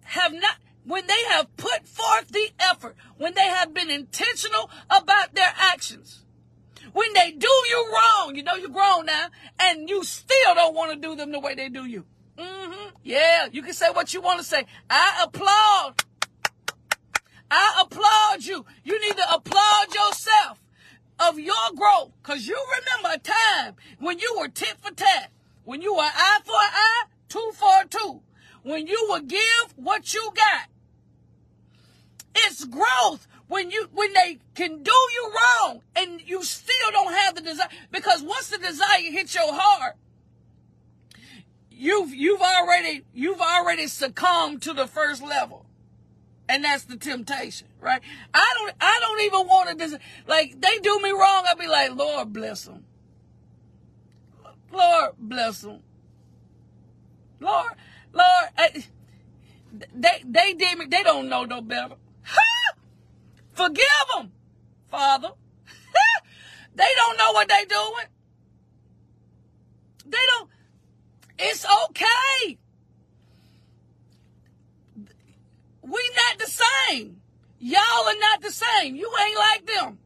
have 0.02 0.32
not 0.32 0.58
when 0.84 1.06
they 1.06 1.22
have 1.30 1.56
put 1.56 1.86
forth 1.86 2.28
the 2.28 2.50
effort, 2.58 2.96
when 3.16 3.34
they 3.34 3.46
have 3.48 3.72
been 3.72 3.90
intentional 3.90 4.70
about 4.90 5.34
their 5.34 5.52
actions. 5.56 6.22
When 6.92 7.12
they 7.14 7.32
do 7.32 7.48
you 7.48 7.92
wrong, 7.92 8.36
you 8.36 8.42
know 8.42 8.54
you're 8.54 8.68
grown 8.68 9.06
now, 9.06 9.28
and 9.58 9.88
you 9.88 10.04
still 10.04 10.54
don't 10.54 10.74
want 10.74 10.92
to 10.92 11.08
do 11.08 11.16
them 11.16 11.32
the 11.32 11.40
way 11.40 11.54
they 11.54 11.68
do 11.68 11.84
you. 11.86 12.04
Mm-hmm. 12.38 12.90
Yeah, 13.02 13.48
you 13.50 13.62
can 13.62 13.74
say 13.74 13.90
what 13.90 14.12
you 14.12 14.20
want 14.20 14.38
to 14.38 14.44
say. 14.44 14.66
I 14.90 15.24
applaud. 15.24 16.02
I 17.50 17.82
applaud 17.82 18.44
you. 18.44 18.64
You 18.84 19.00
need 19.00 19.16
to 19.16 19.34
applaud 19.34 19.94
yourself 19.94 20.62
of 21.18 21.38
your 21.38 21.54
growth. 21.76 22.10
Cause 22.22 22.46
you 22.46 22.60
remember 22.78 23.16
a 23.16 23.18
time 23.18 23.76
when 23.98 24.18
you 24.18 24.36
were 24.38 24.48
tit 24.48 24.74
for 24.80 24.92
tat. 24.92 25.30
When 25.64 25.80
you 25.80 25.94
were 25.94 26.02
eye 26.02 26.40
for 26.44 26.52
eye, 26.52 27.04
two 27.28 27.52
for 27.54 27.84
two. 27.88 28.20
When 28.62 28.86
you 28.86 29.06
would 29.10 29.28
give 29.28 29.74
what 29.76 30.12
you 30.12 30.32
got. 30.34 30.68
It's 32.34 32.64
growth 32.64 33.26
when 33.48 33.70
you 33.70 33.88
when 33.92 34.12
they 34.12 34.38
can 34.54 34.82
do 34.82 34.92
you 34.92 35.32
wrong 35.34 35.80
and 35.96 36.20
you 36.20 36.42
still 36.42 36.90
don't 36.92 37.12
have 37.12 37.34
the 37.34 37.42
desire 37.42 37.68
because 37.90 38.22
once 38.22 38.48
the 38.48 38.58
desire 38.58 39.10
hits 39.10 39.34
your 39.34 39.52
heart 39.52 39.96
you've 41.70 42.14
you've 42.14 42.40
already 42.40 43.02
you've 43.12 43.40
already 43.40 43.86
succumbed 43.86 44.62
to 44.62 44.72
the 44.72 44.86
first 44.86 45.22
level. 45.22 45.66
And 46.48 46.64
that's 46.64 46.84
the 46.84 46.96
temptation 46.96 47.68
right? 47.80 48.02
I 48.32 48.54
don't 48.58 48.74
i 48.80 48.98
don't 49.00 49.20
even 49.22 49.46
want 49.46 49.68
to 49.70 49.74
des- 49.74 49.98
like 50.26 50.60
they 50.60 50.78
do 50.78 50.98
me 51.00 51.10
wrong 51.10 51.44
i'll 51.46 51.56
be 51.56 51.66
like 51.66 51.94
lord 51.94 52.32
bless 52.32 52.64
them 52.64 52.84
lord 54.72 55.12
bless 55.18 55.60
them 55.60 55.80
lord 57.40 57.72
lord 58.12 58.48
I, 58.58 58.84
they 59.94 60.22
they 60.24 60.54
did 60.54 60.78
me 60.78 60.86
they 60.86 61.02
don't 61.02 61.28
know 61.28 61.44
no 61.44 61.60
better 61.60 61.94
Forgive 63.54 63.86
them, 64.16 64.32
Father. 64.90 65.30
they 66.74 66.88
don't 66.96 67.18
know 67.18 67.32
what 67.32 67.48
they're 67.48 67.66
doing. 67.66 68.06
They 70.06 70.18
don't. 70.36 70.50
It's 71.38 71.64
okay. 71.64 72.58
We 75.82 76.10
not 76.16 76.38
the 76.38 76.46
same. 76.46 77.20
Y'all 77.58 77.80
are 77.80 78.18
not 78.20 78.42
the 78.42 78.50
same. 78.50 78.96
You 78.96 79.10
ain't 79.24 79.38
like 79.38 79.66
them. 79.66 79.98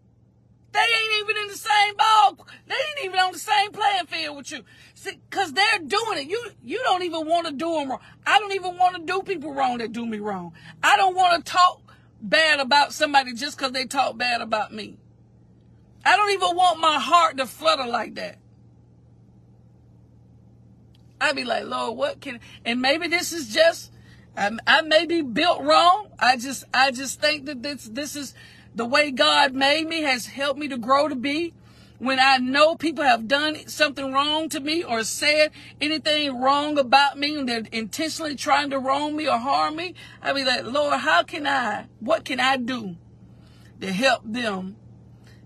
They 0.73 0.81
ain't 0.81 1.23
even 1.23 1.43
in 1.43 1.49
the 1.49 1.57
same 1.57 1.97
ball. 1.97 2.47
They 2.67 2.75
ain't 2.75 3.07
even 3.07 3.19
on 3.19 3.33
the 3.33 3.39
same 3.39 3.73
playing 3.73 4.07
field 4.07 4.37
with 4.37 4.53
you. 4.53 4.63
See, 4.95 5.19
cause 5.31 5.53
they're 5.53 5.79
doing 5.79 6.19
it. 6.19 6.29
You 6.29 6.51
you 6.63 6.81
don't 6.85 7.03
even 7.03 7.27
want 7.27 7.47
to 7.47 7.53
do 7.53 7.73
them 7.73 7.91
wrong. 7.91 8.01
I 8.27 8.39
don't 8.39 8.53
even 8.53 8.77
want 8.77 8.97
to 8.97 9.03
do 9.03 9.23
people 9.23 9.55
wrong 9.55 9.79
that 9.79 9.93
do 9.93 10.05
me 10.05 10.19
wrong. 10.19 10.53
I 10.83 10.97
don't 10.97 11.17
want 11.17 11.45
to 11.45 11.51
talk 11.51 11.88
bad 12.21 12.61
about 12.61 12.93
somebody 12.93 13.33
just 13.35 13.57
because 13.57 13.73
they 13.73 13.87
talk 13.87 14.17
bad 14.17 14.41
about 14.41 14.73
me. 14.73 14.97
I 16.05 16.17
don't 16.17 16.31
even 16.31 16.57
want 16.57 16.81
my 16.81 16.99
heart 16.99 17.37
to 17.39 17.47
flutter 17.47 17.87
like 17.87 18.15
that. 18.17 18.39
I'd 21.21 21.37
be 21.37 21.45
like, 21.45 21.65
Lord, 21.65 21.97
what 21.97 22.21
can, 22.21 22.41
and 22.65 22.81
maybe 22.81 23.09
this 23.09 23.33
is 23.33 23.53
just, 23.53 23.93
I, 24.37 24.51
I 24.67 24.83
may 24.83 25.05
be 25.05 25.23
built 25.23 25.63
wrong. 25.63 26.09
I 26.19 26.37
just, 26.37 26.65
I 26.73 26.93
just 26.93 27.21
think 27.21 27.47
that 27.47 27.63
this, 27.63 27.85
this 27.85 28.15
is 28.15 28.35
the 28.75 28.85
way 28.85 29.11
God 29.11 29.53
made 29.53 29.89
me 29.89 30.03
has 30.03 30.27
helped 30.27 30.61
me 30.61 30.69
to 30.69 30.79
grow 30.79 31.09
to 31.09 31.17
be 31.17 31.55
when 31.99 32.21
I 32.21 32.39
know 32.39 32.77
people 32.77 33.05
have 33.05 33.27
done 33.27 33.67
something 33.67 34.13
wrong 34.13 34.49
to 34.51 34.61
me 34.61 34.85
or 34.85 35.03
said 35.03 35.51
anything 35.81 36.41
wrong 36.41 36.79
about 36.79 37.19
me 37.19 37.37
and 37.37 37.49
they're 37.49 37.65
intentionally 37.73 38.37
trying 38.37 38.71
to 38.71 38.79
wrong 38.79 39.17
me 39.17 39.29
or 39.29 39.39
harm 39.39 39.77
me, 39.77 39.95
I 40.23 40.33
be 40.33 40.45
like, 40.45 40.65
Lord, 40.65 41.01
how 41.01 41.25
can 41.25 41.47
I, 41.47 41.87
what 41.99 42.25
can 42.25 42.39
I 42.39 42.57
do 42.57 42.97
to 43.81 43.93
help 43.93 44.23
them 44.25 44.77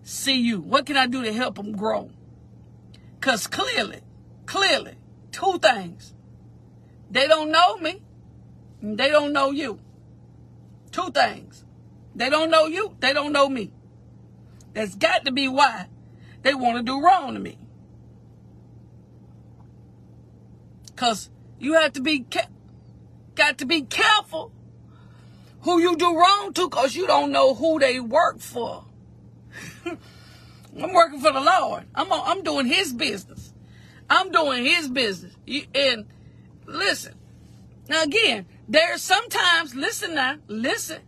see 0.02 0.40
you? 0.40 0.60
What 0.60 0.84
can 0.84 0.96
I 0.96 1.06
do 1.06 1.22
to 1.22 1.32
help 1.32 1.54
them 1.54 1.72
grow? 1.72 2.10
Because 3.18 3.46
clearly, 3.46 4.00
clearly, 4.44 4.96
two 5.30 5.58
things. 5.58 6.12
They 7.10 7.28
don't 7.28 7.50
know 7.50 7.76
me. 7.78 8.02
They 8.82 9.08
don't 9.08 9.32
know 9.32 9.52
you. 9.52 9.78
Two 10.90 11.10
things. 11.12 11.64
They 12.14 12.28
don't 12.28 12.50
know 12.50 12.66
you. 12.66 12.94
They 13.00 13.14
don't 13.14 13.32
know 13.32 13.48
me. 13.48 13.72
That's 14.74 14.94
got 14.96 15.24
to 15.24 15.32
be 15.32 15.48
why 15.48 15.86
they 16.42 16.54
want 16.54 16.76
to 16.76 16.82
do 16.82 17.00
wrong 17.00 17.34
to 17.34 17.40
me. 17.40 17.58
Cause 20.96 21.30
you 21.58 21.74
have 21.74 21.92
to 21.94 22.00
be 22.00 22.26
got 23.34 23.58
to 23.58 23.66
be 23.66 23.82
careful 23.82 24.52
who 25.62 25.80
you 25.80 25.96
do 25.96 26.16
wrong 26.16 26.52
to 26.54 26.68
cause 26.68 26.94
you 26.94 27.06
don't 27.06 27.32
know 27.32 27.54
who 27.54 27.78
they 27.78 28.00
work 28.00 28.40
for. 28.40 28.84
I'm 29.86 30.92
working 30.92 31.20
for 31.20 31.32
the 31.32 31.40
Lord. 31.40 31.84
I'm 31.94 32.12
I'm 32.12 32.42
doing 32.42 32.66
his 32.66 32.92
business. 32.92 33.52
I'm 34.08 34.30
doing 34.30 34.64
his 34.64 34.88
business. 34.88 35.34
And 35.74 36.06
listen. 36.66 37.14
Now 37.88 38.02
again, 38.02 38.46
there's 38.68 39.02
sometimes 39.02 39.74
listen 39.74 40.14
now, 40.14 40.36
listen. 40.48 41.00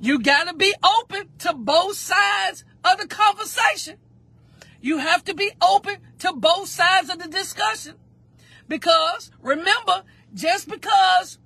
You 0.00 0.18
got 0.20 0.48
to 0.48 0.54
be 0.54 0.74
open 1.00 1.28
to 1.38 1.54
both 1.54 1.96
sides 1.96 2.64
of 2.84 2.98
the 2.98 3.06
conversation. 3.06 3.98
You 4.82 4.98
have 4.98 5.24
to 5.24 5.34
be 5.34 5.52
open 5.62 5.96
to 6.18 6.32
both 6.34 6.68
sides 6.68 7.08
of 7.08 7.18
the 7.18 7.28
discussion. 7.28 7.94
Because 8.68 9.30
remember, 9.40 10.02
just 10.34 10.68
because 10.68 11.38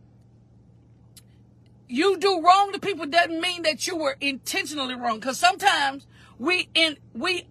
you 1.86 2.16
do 2.16 2.42
wrong 2.42 2.72
to 2.72 2.80
people 2.80 3.06
doesn't 3.06 3.40
mean 3.40 3.62
that 3.62 3.86
you 3.86 3.96
were 3.96 4.16
intentionally 4.20 4.94
wrong. 4.94 5.20
Because 5.20 5.38
sometimes 5.38 6.06
we 6.38 6.68
in 6.74 6.96
we 7.12 7.46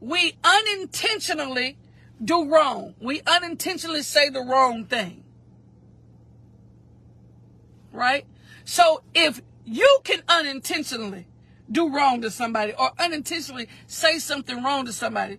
we 0.00 0.36
unintentionally 0.44 1.76
do 2.24 2.48
wrong. 2.48 2.94
We 3.00 3.22
unintentionally 3.26 4.02
say 4.02 4.30
the 4.30 4.40
wrong 4.40 4.84
thing. 4.84 5.24
Right? 7.92 8.24
So 8.64 9.02
if 9.14 9.42
you 9.64 9.98
can 10.04 10.22
unintentionally 10.28 11.26
do 11.70 11.94
wrong 11.94 12.20
to 12.22 12.30
somebody 12.30 12.72
or 12.78 12.90
unintentionally 12.98 13.68
say 13.86 14.18
something 14.18 14.62
wrong 14.62 14.86
to 14.86 14.92
somebody, 14.92 15.38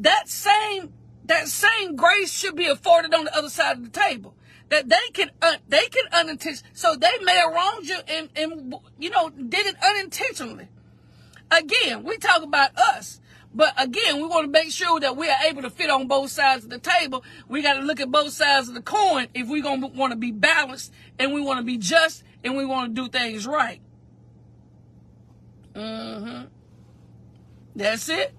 that 0.00 0.28
same 0.28 0.92
that 1.24 1.48
same 1.48 1.96
grace 1.96 2.32
should 2.32 2.54
be 2.54 2.66
afforded 2.66 3.12
on 3.12 3.24
the 3.24 3.36
other 3.36 3.48
side 3.48 3.78
of 3.78 3.84
the 3.84 3.90
table. 3.90 4.34
That 4.68 4.88
they 4.88 5.10
can 5.12 5.30
they 5.68 5.86
can 5.86 6.04
unintentionally 6.12 6.70
so 6.74 6.96
they 6.96 7.18
may 7.22 7.36
have 7.36 7.52
wronged 7.52 7.86
you 7.86 7.98
and, 8.08 8.28
and 8.36 8.74
you 8.98 9.10
know 9.10 9.30
did 9.30 9.66
it 9.66 9.76
unintentionally. 9.82 10.68
Again, 11.50 12.02
we 12.02 12.16
talk 12.18 12.42
about 12.42 12.76
us. 12.76 13.20
But 13.54 13.72
again, 13.78 14.16
we 14.16 14.24
want 14.24 14.44
to 14.44 14.50
make 14.50 14.70
sure 14.70 15.00
that 15.00 15.16
we 15.16 15.30
are 15.30 15.38
able 15.48 15.62
to 15.62 15.70
fit 15.70 15.88
on 15.88 16.08
both 16.08 16.30
sides 16.30 16.64
of 16.64 16.70
the 16.70 16.78
table. 16.78 17.24
We 17.48 17.62
got 17.62 17.74
to 17.74 17.80
look 17.80 18.00
at 18.00 18.10
both 18.10 18.34
sides 18.34 18.68
of 18.68 18.74
the 18.74 18.82
coin 18.82 19.28
if 19.32 19.48
we're 19.48 19.62
going 19.62 19.80
to 19.80 19.86
want 19.86 20.12
to 20.12 20.18
be 20.18 20.30
balanced 20.30 20.92
and 21.18 21.32
we 21.32 21.40
want 21.40 21.60
to 21.60 21.64
be 21.64 21.78
just 21.78 22.22
and 22.44 22.54
we 22.54 22.66
want 22.66 22.94
to 22.94 23.02
do 23.02 23.08
things 23.08 23.46
right. 23.46 23.80
Mm-hmm. 25.76 26.44
That's 27.76 28.08
it. 28.08 28.34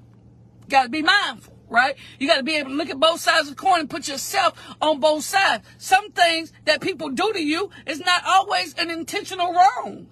Got 0.67 0.84
to 0.84 0.89
be 0.89 1.04
mindful, 1.04 1.56
right? 1.69 1.95
You 2.19 2.28
got 2.28 2.38
to 2.38 2.43
be 2.43 2.56
able 2.56 2.71
to 2.71 2.76
look 2.76 2.89
at 2.89 3.00
both 3.00 3.19
sides 3.19 3.47
of 3.47 3.56
the 3.56 3.62
coin 3.62 3.82
and 3.82 3.89
put 3.89 4.08
yourself 4.08 4.60
on 4.82 5.00
both 5.00 5.23
sides. 5.23 5.65
Some 5.78 6.12
things 6.12 6.52
that 6.65 6.82
people 6.82 7.10
do 7.10 7.32
to 7.32 7.41
you 7.41 7.69
is 7.86 8.00
not 8.00 8.23
always 8.26 8.73
an 8.76 8.89
intentional 8.89 9.54
wrong. 9.54 10.08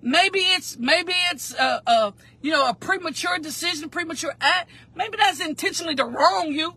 Maybe 0.00 0.38
it's 0.40 0.78
maybe 0.78 1.12
it's 1.32 1.52
a, 1.54 1.82
a 1.86 2.14
you 2.40 2.52
know 2.52 2.68
a 2.68 2.74
premature 2.74 3.38
decision, 3.38 3.90
premature 3.90 4.34
act. 4.40 4.70
Maybe 4.94 5.16
that's 5.18 5.40
intentionally 5.40 5.96
to 5.96 6.04
wrong 6.04 6.52
you. 6.52 6.74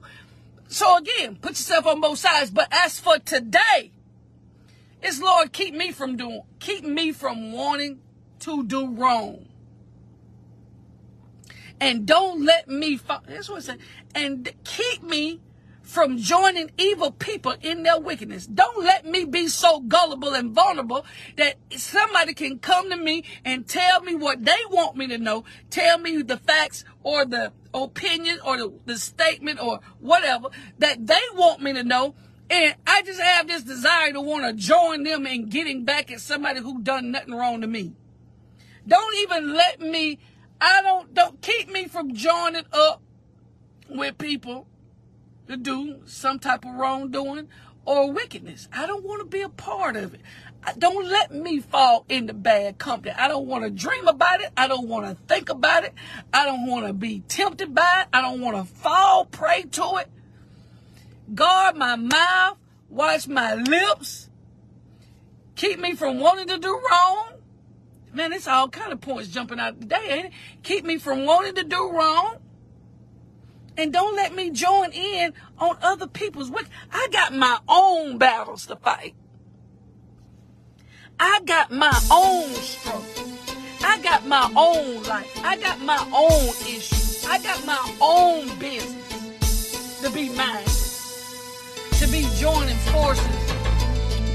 So 0.67 0.97
again, 0.97 1.35
put 1.35 1.51
yourself 1.51 1.85
on 1.85 2.01
both 2.01 2.17
sides. 2.17 2.49
But 2.49 2.67
as 2.71 2.99
for 2.99 3.19
today, 3.19 3.91
it's 5.03 5.21
Lord 5.21 5.53
keep 5.53 5.75
me 5.75 5.91
from 5.91 6.17
doing, 6.17 6.41
keep 6.59 6.83
me 6.83 7.11
from 7.11 7.51
wanting 7.51 7.99
to 8.41 8.63
do 8.63 8.88
wrong. 8.89 9.45
And 11.80 12.06
don't 12.06 12.45
let 12.45 12.67
me, 12.67 12.99
that's 13.27 13.49
what 13.49 13.60
it 13.60 13.63
said, 13.63 13.80
and 14.13 14.51
keep 14.63 15.01
me 15.01 15.41
from 15.82 16.17
joining 16.17 16.71
evil 16.77 17.12
people 17.12 17.56
in 17.62 17.84
their 17.84 17.99
wickedness. 17.99 18.45
Don't 18.45 18.84
let 18.84 19.06
me 19.06 19.25
be 19.25 19.47
so 19.47 19.80
gullible 19.80 20.34
and 20.34 20.51
vulnerable 20.51 21.06
that 21.38 21.56
somebody 21.75 22.34
can 22.34 22.60
come 22.60 22.89
to 22.91 22.97
me 22.97 23.23
and 23.43 23.67
tell 23.67 24.01
me 24.01 24.15
what 24.15 24.45
they 24.45 24.60
want 24.69 24.95
me 24.95 25.08
to 25.08 25.17
know, 25.17 25.43
tell 25.69 25.97
me 25.97 26.21
the 26.21 26.38
facts 26.38 26.86
or 27.04 27.25
the 27.25 27.51
opinion 27.73 28.39
or 28.45 28.58
the, 28.58 28.73
the 28.86 28.97
statement 28.97 29.62
or 29.62 29.80
whatever 29.99 30.49
that 30.77 31.08
they 31.08 31.21
want 31.36 31.62
me 31.62 31.73
to 31.73 31.84
know 31.84 32.13
And 32.51 32.75
I 32.86 33.01
just 33.04 33.21
have 33.21 33.47
this 33.47 33.63
desire 33.63 34.12
to 34.12 34.19
want 34.19 34.43
to 34.43 34.51
join 34.51 35.04
them 35.04 35.25
in 35.25 35.47
getting 35.47 35.86
back 35.86 36.12
at 36.12 36.19
somebody 36.19 36.60
who 36.60 36.82
done 36.82 37.12
nothing 37.12 37.34
wrong 37.34 37.62
to 37.62 37.67
me. 37.67 37.93
Don't 38.87 39.15
even 39.19 39.53
let 39.53 39.79
me, 39.79 40.19
I 40.59 40.81
don't, 40.81 41.13
don't 41.13 41.41
keep 41.41 41.71
me 41.71 41.87
from 41.87 42.13
joining 42.13 42.65
up 42.73 43.01
with 43.89 44.17
people 44.17 44.67
to 45.47 45.57
do 45.57 46.01
some 46.05 46.39
type 46.39 46.65
of 46.65 46.75
wrongdoing 46.75 47.47
or 47.85 48.11
wickedness. 48.11 48.67
I 48.71 48.85
don't 48.85 49.03
want 49.03 49.21
to 49.21 49.25
be 49.25 49.41
a 49.41 49.49
part 49.49 49.95
of 49.95 50.13
it. 50.13 50.21
I, 50.63 50.73
Don't 50.73 51.07
let 51.07 51.31
me 51.33 51.59
fall 51.59 52.05
into 52.09 52.33
bad 52.33 52.77
company. 52.77 53.13
I 53.17 53.27
don't 53.27 53.47
want 53.47 53.63
to 53.63 53.69
dream 53.69 54.07
about 54.07 54.41
it. 54.41 54.51
I 54.55 54.67
don't 54.67 54.87
want 54.87 55.05
to 55.05 55.23
think 55.27 55.49
about 55.49 55.83
it. 55.83 55.93
I 56.33 56.45
don't 56.45 56.67
want 56.67 56.85
to 56.87 56.93
be 56.93 57.21
tempted 57.27 57.73
by 57.73 58.03
it. 58.03 58.07
I 58.13 58.21
don't 58.21 58.41
want 58.41 58.57
to 58.57 58.73
fall 58.73 59.25
prey 59.25 59.63
to 59.63 59.97
it. 59.97 60.09
Guard 61.33 61.75
my 61.75 61.95
mouth. 61.95 62.57
Watch 62.89 63.27
my 63.27 63.55
lips. 63.55 64.29
Keep 65.55 65.79
me 65.79 65.95
from 65.95 66.19
wanting 66.19 66.47
to 66.47 66.57
do 66.57 66.81
wrong. 66.89 67.30
Man, 68.13 68.34
it's 68.34 68.47
all 68.47 68.67
kind 68.67 68.91
of 68.91 69.00
points 69.00 69.30
jumping 69.30 69.60
out 69.60 69.80
today, 69.80 70.08
ain't 70.10 70.26
it? 70.28 70.32
Keep 70.63 70.86
me 70.86 70.97
from 70.97 71.26
wanting 71.26 71.56
to 71.56 71.63
do 71.63 71.91
wrong. 71.91 72.38
And 73.78 73.93
don't 73.93 74.15
let 74.15 74.36
me 74.36 74.50
join 74.50 74.91
in 74.91 75.34
on 75.58 75.78
other 75.82 76.08
people's 76.08 76.52
work. 76.52 76.65
I 76.91 77.08
got 77.12 77.34
my 77.34 77.60
own 77.69 78.17
battles 78.17 78.65
to 78.65 78.76
fight. 78.76 79.15
I 81.19 81.39
got 81.45 81.71
my 81.71 81.97
own 82.12 82.50
struggle. 82.56 83.04
I 83.84 84.00
got 84.02 84.28
my 84.28 84.52
own 84.58 85.04
life. 85.04 85.32
I 85.43 85.56
got 85.58 85.80
my 85.80 86.06
own 86.13 86.50
issues. 86.67 87.26
I 87.26 87.41
got 87.41 87.65
my 87.65 87.95
own 88.02 88.60
business 88.60 90.02
to 90.02 90.10
be 90.10 90.30
mine, 90.30 90.65
to 92.00 92.08
be 92.08 92.28
joining 92.38 92.78
forces 92.78 93.50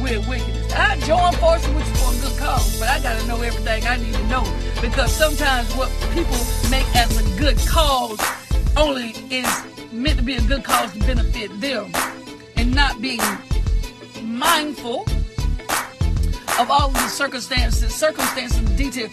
with 0.06 0.28
wickedness. 0.28 0.72
I 0.72 0.98
join 1.00 1.32
forces 1.34 1.68
with 1.74 1.88
you 1.88 1.94
for 1.94 2.14
a 2.14 2.30
good 2.30 2.38
cause, 2.38 2.78
but 2.78 2.88
I 2.88 3.00
got 3.00 3.20
to 3.20 3.26
know 3.26 3.40
everything 3.42 3.84
I 3.86 3.96
need 3.96 4.14
to 4.14 4.26
know 4.28 4.44
because 4.80 5.12
sometimes 5.12 5.74
what 5.74 5.90
people 6.14 6.38
make 6.70 6.86
as 6.94 7.10
a 7.18 7.38
good 7.38 7.58
cause 7.66 8.20
only 8.76 9.10
is 9.30 9.48
meant 9.92 10.18
to 10.18 10.24
be 10.24 10.36
a 10.36 10.40
good 10.42 10.62
cause 10.62 10.92
to 10.92 10.98
benefit 11.00 11.60
them 11.60 11.90
and 12.56 12.74
not 12.74 13.00
being 13.00 13.20
mindful 14.22 15.02
of 16.58 16.70
all 16.70 16.88
of 16.88 16.94
the 16.94 17.08
circumstances, 17.08 17.92
circumstances 17.92 18.58
and 18.58 18.78
details. 18.78 19.12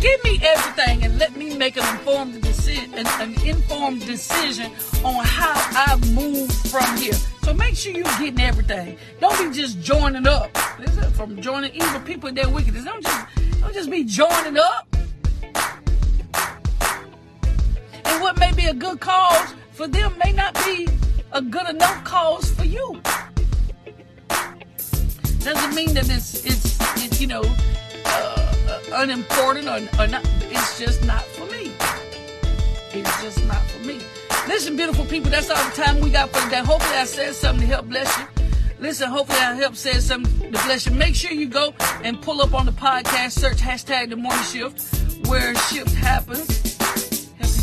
Give 0.00 0.24
me 0.24 0.40
everything 0.42 1.04
and 1.04 1.18
let 1.18 1.36
me 1.36 1.56
make 1.56 1.76
an 1.76 1.86
informed 1.96 2.40
decision, 2.40 2.94
an, 2.94 3.06
an 3.20 3.34
informed 3.46 4.04
decision 4.06 4.72
on 5.04 5.22
how 5.24 5.52
I 5.54 5.96
move 6.14 6.50
from 6.50 6.96
here. 6.96 7.14
So 7.42 7.52
make 7.54 7.74
sure 7.74 7.92
you're 7.92 8.04
getting 8.04 8.40
everything. 8.40 8.96
Don't 9.20 9.36
be 9.38 9.56
just 9.56 9.80
joining 9.80 10.26
up. 10.26 10.50
Is 10.80 11.16
from 11.16 11.40
joining 11.40 11.74
evil 11.74 12.00
people 12.00 12.28
and 12.28 12.36
their 12.36 12.48
wickedness. 12.48 12.84
Don't 12.84 13.02
just 13.02 13.26
don't 13.60 13.74
just 13.74 13.90
be 13.90 14.04
joining 14.04 14.58
up. 14.58 14.86
And 18.04 18.20
what 18.22 18.38
may 18.38 18.52
be 18.52 18.66
a 18.66 18.74
good 18.74 19.00
cause 19.00 19.54
for 19.72 19.88
them 19.88 20.12
may 20.24 20.32
not 20.32 20.54
be 20.64 20.88
a 21.32 21.42
good 21.42 21.68
enough 21.68 22.04
cause 22.04 22.50
for 22.52 22.64
you. 22.64 23.00
Doesn't 25.40 25.74
mean 25.74 25.92
that 25.94 26.08
it's 26.08 26.44
it's, 26.44 26.78
it's 27.02 27.20
you 27.20 27.26
know 27.26 27.42
uh, 28.06 28.54
unimportant 28.92 29.66
or, 29.68 30.00
or 30.00 30.06
not. 30.06 30.22
It's 30.42 30.78
just 30.78 31.04
not 31.04 31.22
for 31.22 31.46
me. 31.46 31.72
It's 32.92 33.22
just 33.22 33.44
not 33.46 33.62
for 33.62 33.80
me. 33.86 34.00
Listen, 34.48 34.76
beautiful 34.76 35.04
people, 35.04 35.30
that's 35.30 35.50
all 35.50 35.64
the 35.70 35.76
time 35.76 36.00
we 36.00 36.10
got 36.10 36.30
for 36.30 36.42
today. 36.44 36.58
Hopefully, 36.58 36.96
I 36.96 37.04
said 37.04 37.34
something 37.34 37.66
to 37.66 37.74
help 37.74 37.86
bless 37.86 38.18
you. 38.18 38.24
Listen, 38.80 39.08
hopefully, 39.08 39.38
I 39.38 39.54
helped 39.54 39.76
say 39.76 39.92
something 39.94 40.52
to 40.52 40.58
bless 40.64 40.84
you. 40.86 40.92
Make 40.92 41.14
sure 41.14 41.30
you 41.30 41.46
go 41.46 41.72
and 42.02 42.20
pull 42.20 42.42
up 42.42 42.52
on 42.52 42.66
the 42.66 42.72
podcast, 42.72 43.32
search 43.32 43.58
hashtag 43.58 44.10
the 44.10 44.16
morning 44.16 44.42
shift, 44.42 44.82
where 45.28 45.54
shift 45.54 45.94
happens. 45.94 46.76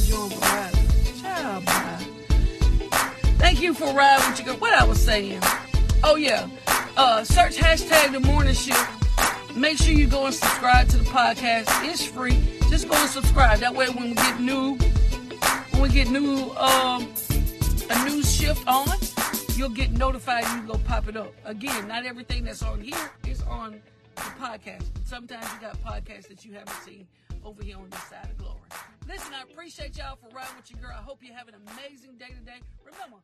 Join 0.08 0.30
the 0.30 0.36
ride. 0.38 0.74
Child, 1.22 1.66
bye. 1.66 2.08
Thank 3.40 3.62
you 3.62 3.74
for 3.74 3.94
riding 3.94 4.30
with 4.30 4.40
your 4.40 4.48
girl. 4.48 4.58
What 4.62 4.74
I 4.74 4.86
was 4.86 5.04
saying. 5.04 5.42
Oh, 6.04 6.16
yeah. 6.16 6.48
Uh, 6.96 7.26
search 7.26 7.58
hashtag 7.58 8.14
the 8.14 8.22
morning 8.22 8.56
shift. 8.56 8.80
Make 9.56 9.78
sure 9.78 9.94
you 9.94 10.08
go 10.08 10.26
and 10.26 10.34
subscribe 10.34 10.88
to 10.90 10.98
the 10.98 11.04
podcast. 11.04 11.68
It's 11.84 12.06
free. 12.06 12.42
Just 12.70 12.88
go 12.88 12.96
and 12.96 13.10
subscribe. 13.10 13.60
That 13.60 13.76
way, 13.76 13.90
when 13.90 14.10
we 14.10 14.16
get 14.16 14.40
new, 14.40 14.78
when 15.80 15.90
we 15.90 15.96
get 15.96 16.10
new, 16.10 16.52
um, 16.58 17.08
a 17.90 18.10
new 18.10 18.22
shift 18.22 18.68
on, 18.68 18.86
you'll 19.56 19.70
get 19.70 19.92
notified. 19.92 20.44
You 20.56 20.68
go 20.68 20.78
pop 20.80 21.08
it 21.08 21.16
up. 21.16 21.34
Again, 21.46 21.88
not 21.88 22.06
everything 22.06 22.44
that's 22.44 22.62
on 22.64 22.82
here 22.82 23.12
is 23.26 23.42
on 23.44 23.80
the 24.16 24.22
podcast. 24.22 24.84
Sometimes 25.06 25.46
you 25.54 25.62
got 25.62 25.82
podcasts 25.82 26.28
that 26.28 26.44
you 26.44 26.52
haven't 26.52 26.76
seen 26.84 27.08
over 27.46 27.64
here 27.64 27.78
on 27.78 27.90
this 27.90 28.04
side 28.04 28.28
of 28.30 28.38
glory. 28.38 28.60
Listen, 29.08 29.34
I 29.34 29.44
appreciate 29.44 29.98
y'all 29.98 30.18
for 30.18 30.28
riding 30.36 30.58
with 30.58 30.70
your 30.70 30.82
girl. 30.82 30.92
I 30.98 31.02
hope 31.02 31.24
you 31.24 31.32
have 31.34 31.48
an 31.48 31.56
amazing 31.56 32.18
day 32.18 32.36
today. 32.38 32.60
Remember, 32.84 33.18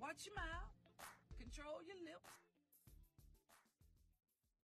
watch 0.00 0.24
your 0.24 0.36
mouth, 0.36 0.72
control 1.38 1.76
your 1.86 2.00
lips. 2.10 2.35